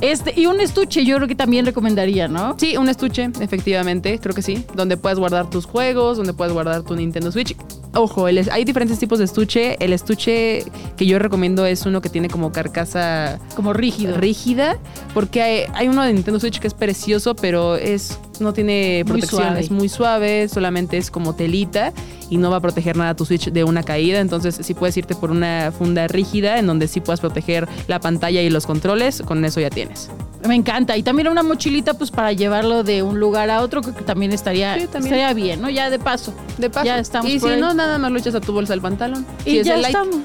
[0.00, 2.56] Este, y un estuche yo creo que también recomendaría, ¿no?
[2.58, 4.64] Sí, un estuche, efectivamente, creo que sí.
[4.74, 7.54] Donde puedes guardar tus juegos, donde puedes guardar tu Nintendo Switch.
[7.94, 9.76] Ojo, hay diferentes tipos de estuche.
[9.84, 10.64] El estuche
[10.96, 14.16] que yo recomiendo es uno que tiene como carcasa Como rígido.
[14.16, 14.78] rígida,
[15.14, 19.56] porque hay, hay uno de Nintendo Switch que es precioso, pero es no tiene protección,
[19.56, 21.92] es muy suave, solamente es como telita
[22.28, 24.20] y no va a proteger nada tu Switch de una caída.
[24.20, 28.42] Entonces, sí puedes irte por una funda rígida en donde sí puedas proteger la pantalla
[28.42, 30.10] y los controles, con eso ya tienes.
[30.46, 30.96] Me encanta.
[30.96, 34.74] Y también una mochilita, pues para llevarlo de un lugar a otro, que también estaría,
[34.74, 35.14] Sí, también.
[35.14, 35.70] estaría bien, ¿no?
[35.70, 36.34] Ya de paso.
[36.58, 36.84] De paso.
[36.86, 37.60] Ya estamos Y si ahí.
[37.60, 39.24] no, nada más lo echas a tu bolsa del pantalón.
[39.44, 40.16] Y Si es ya el estamos.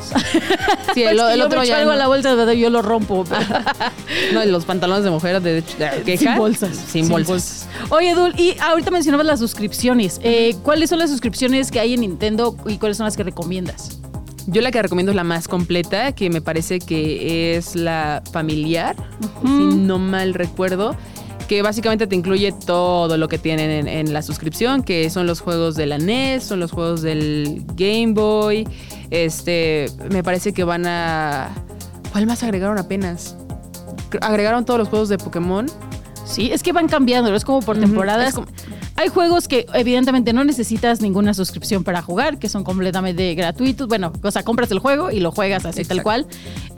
[0.94, 1.92] Sí, Es el, que el yo otro me ya no.
[1.92, 3.24] a la bolsa, de yo lo rompo.
[4.34, 6.18] No, los pantalones de mujer de, de queja.
[6.32, 6.76] Sin bolsas.
[6.76, 7.68] Sin, bolsas.
[7.90, 10.20] Oye, Dul, y ahorita mencionabas las suscripciones.
[10.24, 13.97] Eh, ¿Cuáles son las suscripciones que hay en Nintendo y cuáles son las que recomiendas?
[14.48, 18.96] Yo la que recomiendo es la más completa, que me parece que es la familiar,
[19.44, 20.96] si no mal recuerdo,
[21.50, 25.42] que básicamente te incluye todo lo que tienen en, en la suscripción, que son los
[25.42, 28.68] juegos de la NES, son los juegos del Game Boy.
[29.10, 31.50] Este, me parece que van a...
[32.12, 33.36] ¿Cuál más agregaron apenas?
[34.22, 35.66] Agregaron todos los juegos de Pokémon.
[36.26, 38.30] Sí, es que van cambiando, es como por temporadas.
[38.30, 38.48] es como-
[38.98, 43.88] Hay juegos que evidentemente no necesitas ninguna suscripción para jugar, que son completamente gratuitos.
[43.88, 46.26] Bueno, o sea, compras el juego y lo juegas así tal cual.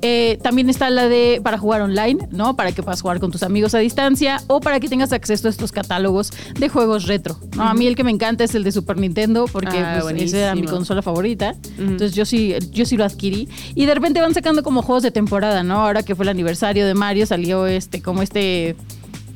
[0.01, 2.55] Eh, también está la de para jugar online, ¿no?
[2.55, 5.51] Para que puedas jugar con tus amigos a distancia o para que tengas acceso a
[5.51, 7.39] estos catálogos de juegos retro.
[7.55, 7.63] ¿no?
[7.63, 10.37] A mí el que me encanta es el de Super Nintendo porque Ah, pues, esa
[10.37, 11.55] era mi consola favorita.
[11.77, 13.47] Entonces yo sí, yo sí lo adquirí.
[13.75, 15.81] Y de repente van sacando como juegos de temporada, ¿no?
[15.81, 18.75] Ahora que fue el aniversario de Mario, salió este, como este.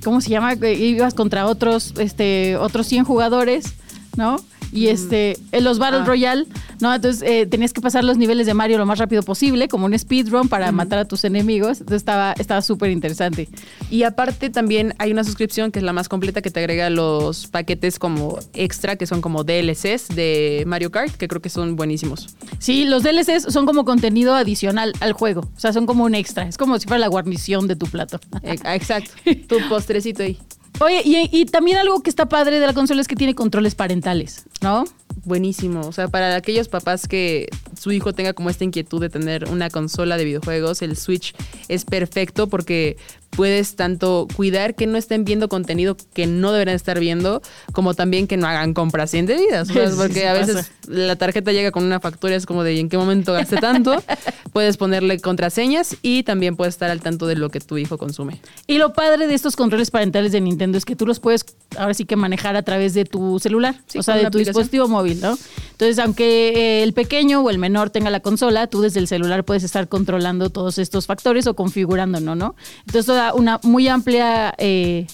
[0.03, 0.53] ¿Cómo se llama?
[0.53, 3.73] Ibas contra otros, este, otros 100 jugadores,
[4.15, 4.37] ¿no?
[4.71, 6.05] Y este, en los Battle Ah.
[6.05, 6.47] Royale,
[6.81, 6.91] ¿no?
[6.95, 9.97] Entonces eh, tenías que pasar los niveles de Mario lo más rápido posible, como un
[9.97, 11.79] speedrun para matar a tus enemigos.
[11.79, 13.49] Entonces estaba estaba súper interesante.
[13.91, 17.45] Y aparte también hay una suscripción que es la más completa que te agrega los
[17.45, 22.35] paquetes como extra, que son como DLCs de Mario Kart, que creo que son buenísimos.
[22.57, 25.41] Sí, los DLCs son como contenido adicional al juego.
[25.55, 26.47] O sea, son como un extra.
[26.47, 28.19] Es como si fuera la guarnición de tu plato.
[28.41, 29.11] Eh, Exacto,
[29.47, 30.39] tu postrecito ahí.
[30.79, 34.45] Oye, y, también algo que está padre de la consola es que tiene controles parentales,
[34.61, 34.85] ¿no?
[35.23, 35.81] Buenísimo.
[35.81, 37.47] O sea, para aquellos papás que
[37.79, 41.35] su hijo tenga como esta inquietud de tener una consola de videojuegos, el Switch
[41.67, 42.97] es perfecto porque
[43.35, 48.27] puedes tanto cuidar que no estén viendo contenido que no deberían estar viendo, como también
[48.27, 49.69] que no hagan compras indebidas.
[49.71, 50.71] Porque sí a veces pasa.
[50.87, 54.01] la tarjeta llega con una factura, es como de ¿en qué momento gasté tanto?
[54.53, 58.41] puedes ponerle contraseñas y también puedes estar al tanto de lo que tu hijo consume.
[58.67, 61.45] Y lo padre de estos controles parentales de Nintendo es que tú los puedes
[61.77, 64.53] ahora sí que manejar a través de tu celular, Sí, o sea, de tu aplicación.
[64.53, 65.37] dispositivo móvil, ¿no?
[65.71, 69.43] Entonces, aunque eh, el pequeño o el menor tenga la consola, tú desde el celular
[69.43, 72.35] puedes estar controlando todos estos factores o configurando, ¿no?
[72.35, 72.55] ¿no?
[72.85, 74.53] Entonces, una muy amplia...
[74.57, 75.07] eh,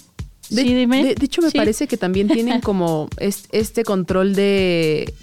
[0.49, 1.03] De, sí, dime.
[1.03, 1.57] de- de hecho, me Sí.
[1.57, 5.13] parece que también tienen como es- este control de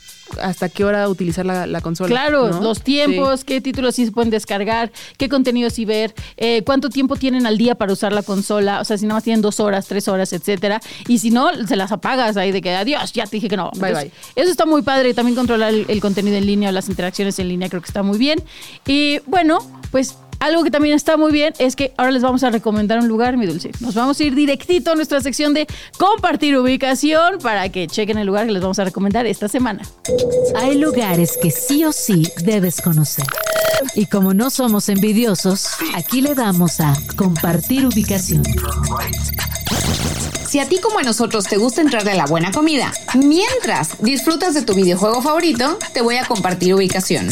[0.41, 2.09] hasta qué hora utilizar la, la consola.
[2.09, 2.61] Claro, ¿no?
[2.61, 7.15] los tiempos, qué títulos sí se pueden descargar, qué contenidos sí ver, eh, cuánto tiempo
[7.15, 9.87] tienen al día para usar la consola, o sea, si nada más tienen dos horas,
[9.87, 10.81] tres horas, etcétera.
[11.07, 13.71] Y si no, se las apagas ahí de que adiós, ya te dije que no.
[13.77, 15.15] Bye, Entonces, Eso está muy padre.
[15.15, 18.03] También controlar el, el contenido en línea o las interacciones en línea creo que está
[18.03, 18.43] muy bien.
[18.85, 19.59] Y bueno,
[19.93, 23.09] pues algo que también está muy bien es que ahora les vamos a recomendar un
[23.09, 23.71] lugar, mi dulce.
[23.81, 25.67] Nos vamos a ir directito a nuestra sección de
[25.99, 29.83] compartir ubicación para que chequen el lugar que les vamos a recomendar esta semana.
[30.57, 33.27] Hay lugares que sí o sí debes conocer.
[33.95, 38.43] Y como no somos envidiosos, aquí le damos a compartir ubicación.
[40.49, 44.55] Si a ti como a nosotros te gusta entrarle a la buena comida, mientras disfrutas
[44.55, 47.29] de tu videojuego favorito, te voy a compartir ubicación.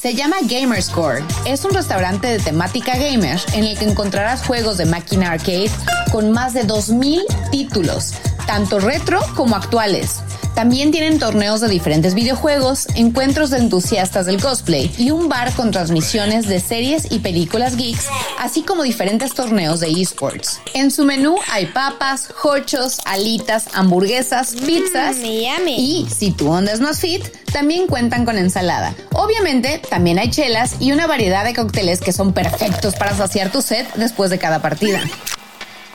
[0.00, 1.24] Se llama Gamerscore.
[1.44, 5.70] Es un restaurante de temática gamer en el que encontrarás juegos de máquina arcade
[6.12, 8.14] con más de 2.000 títulos,
[8.46, 10.20] tanto retro como actuales.
[10.58, 15.70] También tienen torneos de diferentes videojuegos, encuentros de entusiastas del cosplay y un bar con
[15.70, 18.08] transmisiones de series y películas geeks,
[18.40, 20.60] así como diferentes torneos de esports.
[20.74, 26.98] En su menú hay papas, hochos, alitas, hamburguesas, pizzas y, si tu onda es más
[26.98, 28.96] fit, también cuentan con ensalada.
[29.12, 33.62] Obviamente, también hay chelas y una variedad de cócteles que son perfectos para saciar tu
[33.62, 35.02] sed después de cada partida.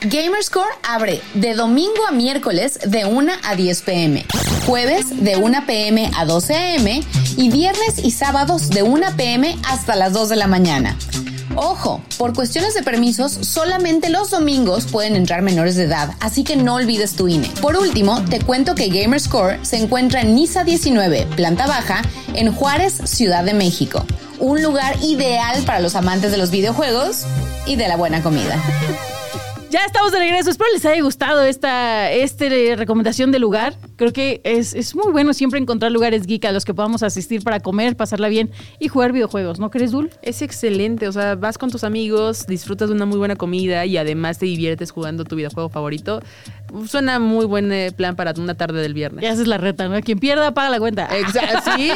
[0.06, 4.26] Gamerscore abre de domingo a miércoles de 1 a 10 pm,
[4.66, 6.88] jueves de 1 pm a 12 am
[7.38, 10.98] y viernes y sábados de 1 pm hasta las 2 de la mañana.
[11.56, 16.58] Ojo, por cuestiones de permisos, solamente los domingos pueden entrar menores de edad, así que
[16.58, 17.48] no olvides tu INE.
[17.62, 22.02] Por último, te cuento que Gamerscore se encuentra en Nisa 19, planta baja,
[22.34, 24.06] en Juárez, Ciudad de México.
[24.40, 27.22] Un lugar ideal para los amantes de los videojuegos
[27.66, 28.62] y de la buena comida.
[29.74, 30.52] Ya estamos de regreso.
[30.52, 32.08] Espero les haya gustado esta,
[32.76, 33.74] recomendación de lugar.
[33.96, 37.44] Creo que es, es, muy bueno siempre encontrar lugares geek a los que podamos asistir
[37.44, 39.60] para comer, pasarla bien y jugar videojuegos.
[39.60, 40.12] ¿No crees, Dul?
[40.22, 41.08] Es excelente.
[41.08, 44.46] O sea, vas con tus amigos, disfrutas de una muy buena comida y además te
[44.46, 46.22] diviertes jugando tu videojuego favorito.
[46.88, 49.24] Suena muy buen eh, plan para una tarde del viernes.
[49.24, 50.00] Y haces la reta, ¿no?
[50.02, 51.08] Quien pierda, paga la cuenta.
[51.18, 51.72] Exacto.
[51.74, 51.92] Sí.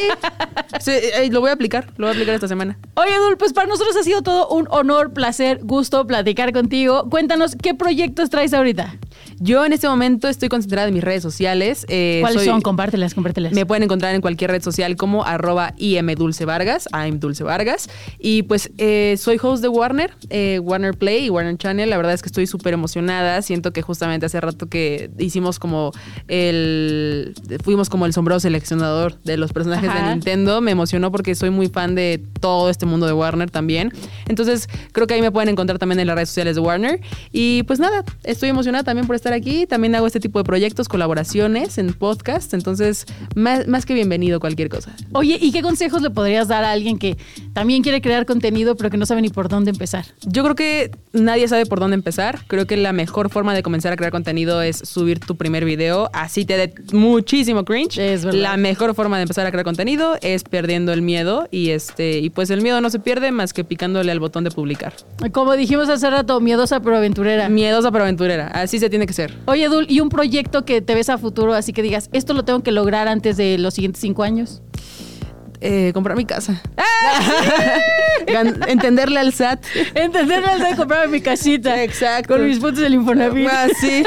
[0.80, 1.86] sí eh, lo voy a aplicar.
[1.96, 2.78] Lo voy a aplicar esta semana.
[2.94, 7.08] Oye, Dul, pues para nosotros ha sido todo un honor, placer, gusto platicar contigo.
[7.10, 8.94] Cuéntanos, ¿qué proyectos traes ahorita?
[9.40, 11.86] Yo en este momento estoy concentrada en mis redes sociales.
[11.88, 12.60] Eh, ¿Cuáles son?
[12.60, 13.52] Compártelas, compártelas.
[13.52, 17.88] Me pueden encontrar en cualquier red social como arroba imdulcevargas, I'm Dulce Vargas.
[18.18, 21.88] Y pues eh, soy host de Warner, eh, Warner Play y Warner Channel.
[21.88, 23.40] La verdad es que estoy súper emocionada.
[23.42, 25.92] Siento que justamente hace rato que hicimos como
[26.26, 27.34] el...
[27.62, 30.60] Fuimos como el sombrero seleccionador de los personajes de Nintendo.
[30.60, 33.92] Me emocionó porque soy muy fan de todo este mundo de Warner también.
[34.26, 37.00] Entonces creo que ahí me pueden encontrar también en las redes sociales de Warner.
[37.32, 39.66] Y pues nada, estoy emocionada también por estar aquí.
[39.66, 42.54] También hago este tipo de proyectos, colaboraciones en podcast.
[42.54, 44.94] Entonces, más, más que bienvenido cualquier cosa.
[45.12, 47.16] Oye, ¿y qué consejos le podrías dar a alguien que
[47.52, 50.06] también quiere crear contenido, pero que no sabe ni por dónde empezar?
[50.22, 52.40] Yo creo que nadie sabe por dónde empezar.
[52.46, 56.10] Creo que la mejor forma de comenzar a crear contenido es subir tu primer video.
[56.12, 57.98] Así te dé muchísimo cringe.
[57.98, 58.40] Es verdad.
[58.40, 61.48] La mejor forma de empezar a crear contenido es perdiendo el miedo.
[61.50, 64.50] Y este, y pues el miedo no se pierde más que picándole al botón de
[64.50, 64.94] publicar.
[65.32, 67.48] Como dijimos hace rato, miedosa pero aventurera.
[67.48, 68.46] Miedosa pero aventurera.
[68.48, 69.34] Así se tiene que ser.
[69.46, 72.44] Oye, Dul, ¿y un proyecto que te ves a futuro, así que digas, esto lo
[72.44, 74.62] tengo que lograr antes de los siguientes cinco años?
[75.60, 76.62] Eh, comprar mi casa.
[78.68, 79.64] Entenderle al SAT.
[79.94, 81.82] Entenderle al SAT, comprar mi casita.
[81.82, 82.34] Exacto.
[82.34, 83.48] Con mis puntos del Infonavit.
[83.50, 84.04] Ah, sí,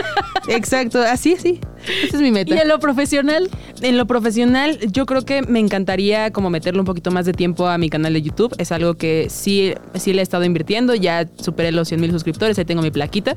[0.47, 1.01] exacto.
[1.01, 1.59] Así, sí.
[2.03, 2.55] Esa es mi meta.
[2.55, 3.49] ¿Y en lo profesional?
[3.81, 7.67] En lo profesional, yo creo que me encantaría como meterle un poquito más de tiempo
[7.67, 8.53] a mi canal de YouTube.
[8.57, 10.95] Es algo que sí, sí le he estado invirtiendo.
[10.95, 13.35] Ya superé los 100 mil suscriptores, ahí tengo mi plaquita.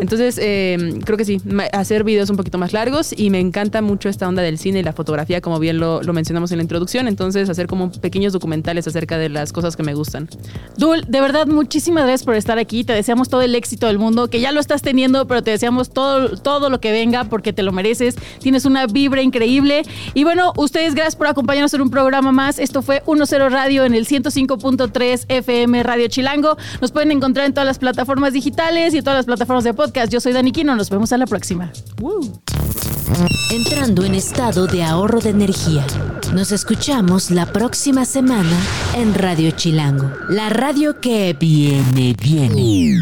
[0.00, 1.40] Entonces, eh, creo que sí,
[1.72, 4.82] hacer videos un poquito más largos y me encanta mucho esta onda del cine y
[4.82, 7.08] la fotografía, como bien lo, lo mencionamos en la introducción.
[7.08, 10.28] Entonces, hacer como pequeños documentales acerca de las cosas que me gustan.
[10.76, 12.84] Dul, de verdad, muchísimas gracias por estar aquí.
[12.84, 15.90] Te deseamos todo el éxito del mundo, que ya lo estás teniendo, pero te deseamos
[15.90, 18.16] todo, todo lo que venga porque te lo mereces.
[18.40, 19.82] Tienes una vibra increíble.
[20.14, 22.58] Y bueno, ustedes, gracias por acompañarnos en un programa más.
[22.58, 26.56] Esto fue 1-0 Radio en el 105.3 FM Radio Chilango.
[26.80, 30.12] Nos pueden encontrar en todas las plataformas digitales y en todas las plataformas de podcast.
[30.12, 30.74] Yo soy Dani Quino.
[30.74, 31.70] Nos vemos a la próxima.
[33.50, 35.86] Entrando en estado de ahorro de energía.
[36.34, 38.56] Nos escuchamos la próxima semana
[38.94, 40.10] en Radio Chilango.
[40.28, 42.98] La radio que viene, viene.